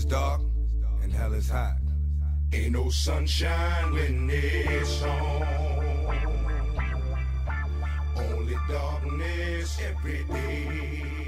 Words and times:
is 0.00 0.04
dark 0.06 0.40
and 1.02 1.12
hell 1.12 1.32
is 1.34 1.48
hot. 1.50 1.76
Ain't 2.52 2.72
no 2.72 2.90
sunshine 2.90 3.92
when 3.92 4.30
it's 4.30 5.02
on. 5.02 5.42
Only 8.16 8.56
darkness 8.68 9.78
every 9.80 10.24
day. 10.24 11.20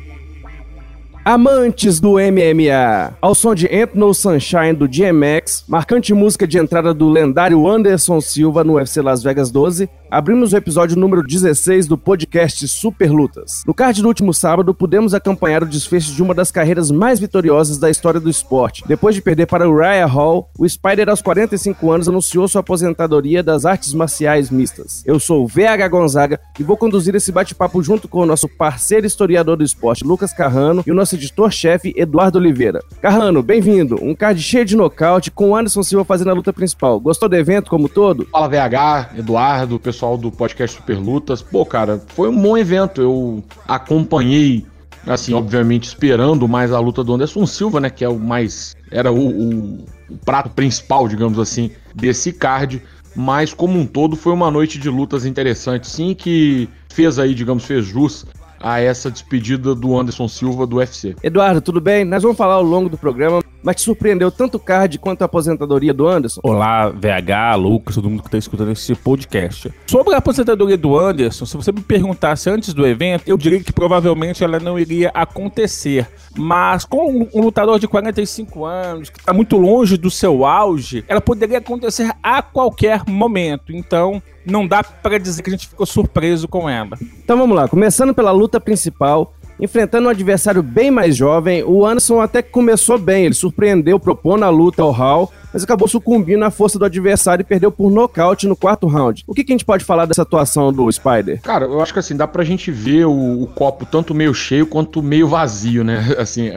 Amantes 1.25 2.01
do 2.01 2.15
MMA, 2.19 3.15
ao 3.21 3.33
som 3.33 3.55
de 3.55 3.69
Ain't 3.73 3.95
No 3.95 4.13
Sunshine 4.13 4.75
do 4.75 4.89
DMX, 4.89 5.65
marcante 5.69 6.13
música 6.13 6.49
de 6.49 6.59
entrada 6.59 6.93
do 6.93 7.09
lendário 7.09 7.69
Anderson 7.69 8.21
Silva 8.21 8.65
no 8.65 8.75
UFC 8.75 9.01
Las 9.01 9.23
Vegas 9.23 9.49
12, 9.53 9.89
abrimos 10.13 10.53
o 10.53 10.57
episódio 10.59 10.95
número 10.95 11.23
16 11.23 11.87
do 11.87 11.97
podcast 11.97 12.69
Super 12.69 13.11
Lutas. 13.11 13.63
No 13.67 13.73
card 13.73 14.03
do 14.03 14.09
último 14.09 14.35
sábado, 14.35 14.75
pudemos 14.75 15.15
acompanhar 15.15 15.63
o 15.63 15.67
desfecho 15.67 16.13
de 16.13 16.23
uma 16.23 16.35
das 16.35 16.51
carreiras 16.51 16.91
mais 16.91 17.19
vitoriosas 17.19 17.79
da 17.79 17.89
história 17.89 18.21
do 18.21 18.29
esporte. 18.29 18.85
Depois 18.87 19.15
de 19.15 19.23
perder 19.23 19.47
para 19.47 19.67
o 19.67 19.75
Raya 19.75 20.05
Hall, 20.05 20.51
o 20.59 20.69
Spider 20.69 21.09
aos 21.09 21.23
45 21.23 21.91
anos 21.91 22.09
anunciou 22.11 22.47
sua 22.47 22.61
aposentadoria 22.61 23.43
das 23.43 23.65
artes 23.65 23.95
marciais 23.95 24.51
mistas. 24.51 25.03
Eu 25.07 25.19
sou 25.19 25.45
o 25.45 25.47
VH 25.47 25.89
Gonzaga 25.89 26.39
e 26.61 26.63
vou 26.63 26.77
conduzir 26.77 27.15
esse 27.15 27.33
bate-papo 27.33 27.83
junto 27.83 28.07
com 28.07 28.19
o 28.19 28.27
nosso 28.27 28.47
parceiro 28.47 29.07
historiador 29.07 29.57
do 29.57 29.65
esporte, 29.65 30.05
Lucas 30.05 30.35
Carrano, 30.35 30.85
e 30.87 30.93
o 30.93 30.95
nosso 30.95 31.15
editor-chefe, 31.15 31.95
Eduardo 31.97 32.39
Oliveira. 32.39 32.85
Carrano, 33.01 33.43
bem-vindo. 33.43 33.99
Um 34.03 34.15
card 34.15 34.43
cheio 34.43 34.67
de 34.67 34.77
nocaute 34.77 35.31
com 35.31 35.49
o 35.49 35.57
Anderson 35.57 35.83
Silva 35.83 36.05
fazendo 36.05 36.33
a 36.33 36.35
luta 36.35 36.53
principal. 36.53 37.01
Gostou 37.01 37.31
do 37.31 37.37
evento 37.37 37.71
como 37.71 37.89
todo? 37.89 38.29
Fala 38.31 38.47
VH, 38.47 39.19
Eduardo, 39.19 39.81
pessoal 39.81 40.02
do 40.17 40.31
podcast 40.31 40.77
Super 40.77 40.99
Lutas. 40.99 41.43
Pô, 41.43 41.65
cara, 41.65 42.03
foi 42.09 42.29
um 42.29 42.41
bom 42.41 42.57
evento. 42.57 43.01
Eu 43.01 43.43
acompanhei, 43.67 44.67
assim, 45.07 45.33
obviamente 45.33 45.85
esperando 45.85 46.47
mais 46.49 46.73
a 46.73 46.79
luta 46.79 47.03
do 47.03 47.15
Anderson 47.15 47.47
Silva, 47.47 47.81
né, 47.81 47.91
que 47.91 48.05
é 48.05 48.09
o 48.09 48.19
mais 48.19 48.75
era 48.91 49.11
o, 49.11 49.29
o, 49.29 49.85
o 50.11 50.19
prato 50.25 50.51
principal, 50.51 51.09
digamos 51.09 51.39
assim, 51.39 51.71
desse 51.95 52.33
card 52.33 52.83
mas 53.15 53.53
como 53.53 53.79
um 53.79 53.87
todo 53.87 54.17
foi 54.17 54.33
uma 54.33 54.51
noite 54.51 54.79
de 54.79 54.89
lutas 54.89 55.27
interessante, 55.27 55.87
sim, 55.87 56.15
que 56.15 56.69
fez 56.89 57.19
aí, 57.19 57.35
digamos, 57.35 57.65
fez 57.65 57.85
jus 57.85 58.25
a 58.61 58.81
essa 58.81 59.11
despedida 59.11 59.75
do 59.75 59.99
Anderson 59.99 60.29
Silva 60.29 60.67
do 60.67 60.77
UFC. 60.77 61.17
Eduardo, 61.23 61.61
tudo 61.61 61.81
bem? 61.81 62.05
Nós 62.05 62.23
vamos 62.23 62.39
falar 62.39 62.55
ao 62.55 62.63
longo 62.63 62.89
do 62.89 62.97
programa, 62.97 63.42
mas 63.63 63.77
te 63.77 63.83
surpreendeu 63.83 64.31
tanto 64.31 64.57
o 64.57 64.61
card 64.61 64.99
quanto 64.99 65.23
a 65.23 65.27
aposentadoria 65.27 65.95
do 65.95 66.07
Anderson? 66.07 66.41
Olá, 66.43 66.89
VH, 66.89 67.55
Lucas, 67.57 67.95
todo 67.95 68.11
mundo 68.11 68.23
que 68.23 68.29
está 68.29 68.39
escutando 68.39 68.73
esse 68.73 68.95
podcast. 68.95 69.73
Sobre 69.87 70.15
a 70.15 70.19
aposentadoria 70.19 70.77
do 70.77 70.99
Anderson, 70.99 71.47
se 71.47 71.57
você 71.57 71.71
me 71.71 71.81
perguntasse 71.81 72.51
antes 72.51 72.75
do 72.75 72.87
evento, 72.87 73.25
eu 73.27 73.37
diria 73.37 73.63
que 73.63 73.73
provavelmente 73.73 74.43
ela 74.43 74.59
não 74.59 74.79
iria 74.79 75.11
acontecer. 75.15 76.09
Mas 76.37 76.85
com 76.85 77.29
um 77.33 77.41
lutador 77.41 77.79
de 77.79 77.87
45 77.87 78.65
anos, 78.65 79.11
que 79.11 79.19
está 79.19 79.33
muito 79.33 79.57
longe 79.57 79.97
do 79.97 80.11
seu 80.11 80.45
auge, 80.45 81.05
ela 81.07 81.21
poderia 81.21 81.59
acontecer 81.59 82.11
a 82.23 82.43
qualquer 82.43 83.03
momento. 83.07 83.73
Então, 83.73 84.23
não 84.45 84.67
dá 84.67 84.83
para 84.83 85.19
dizer 85.19 85.43
que 85.43 85.51
a 85.51 85.53
gente 85.53 85.69
ficou 85.69 85.87
surpreso 85.87 86.49
com 86.49 86.69
ela. 86.69 86.99
Então 87.23 87.37
vamos 87.39 87.57
lá, 87.57 87.69
começando 87.69 88.15
pela 88.15 88.33
luta 88.33 88.61
principal, 88.61 89.35
enfrentando 89.63 90.09
um 90.09 90.11
adversário 90.11 90.61
bem 90.61 90.91
mais 90.91 91.17
jovem, 91.17 91.63
o 91.63 91.87
Anderson 91.87 92.21
até 92.21 92.43
começou 92.43 92.99
bem, 92.99 93.27
ele 93.27 93.35
surpreendeu, 93.35 94.01
propondo 94.01 94.43
a 94.45 94.49
luta 94.49 94.83
ao 94.83 94.91
Hall, 94.91 95.33
mas 95.53 95.63
acabou 95.63 95.87
sucumbindo 95.87 96.45
à 96.45 96.51
força 96.51 96.81
do 96.81 96.85
adversário 96.85 97.43
e 97.43 97.45
perdeu 97.45 97.71
por 97.71 97.89
nocaute 97.89 98.49
no 98.49 98.57
quarto 98.57 98.89
round. 98.89 99.23
O 99.25 99.33
que, 99.33 99.45
que, 99.45 99.53
a 99.53 99.55
gente 99.55 99.65
pode 99.65 99.85
falar 99.85 100.07
dessa 100.07 100.23
atuação 100.23 100.73
do 100.73 100.91
Spider? 100.91 101.41
Cara, 101.43 101.67
eu 101.67 101.81
acho 101.81 101.93
que 101.93 102.01
assim, 102.01 102.17
dá 102.17 102.27
pra 102.27 102.43
gente 102.43 102.73
ver 102.73 103.05
o, 103.07 103.43
o 103.43 103.47
copo 103.47 103.87
tanto 103.87 104.13
meio 104.13 104.35
cheio 104.35 104.67
quanto 104.67 105.01
meio 105.01 105.29
vazio, 105.29 105.85
né? 105.85 106.13
Assim, 106.19 106.51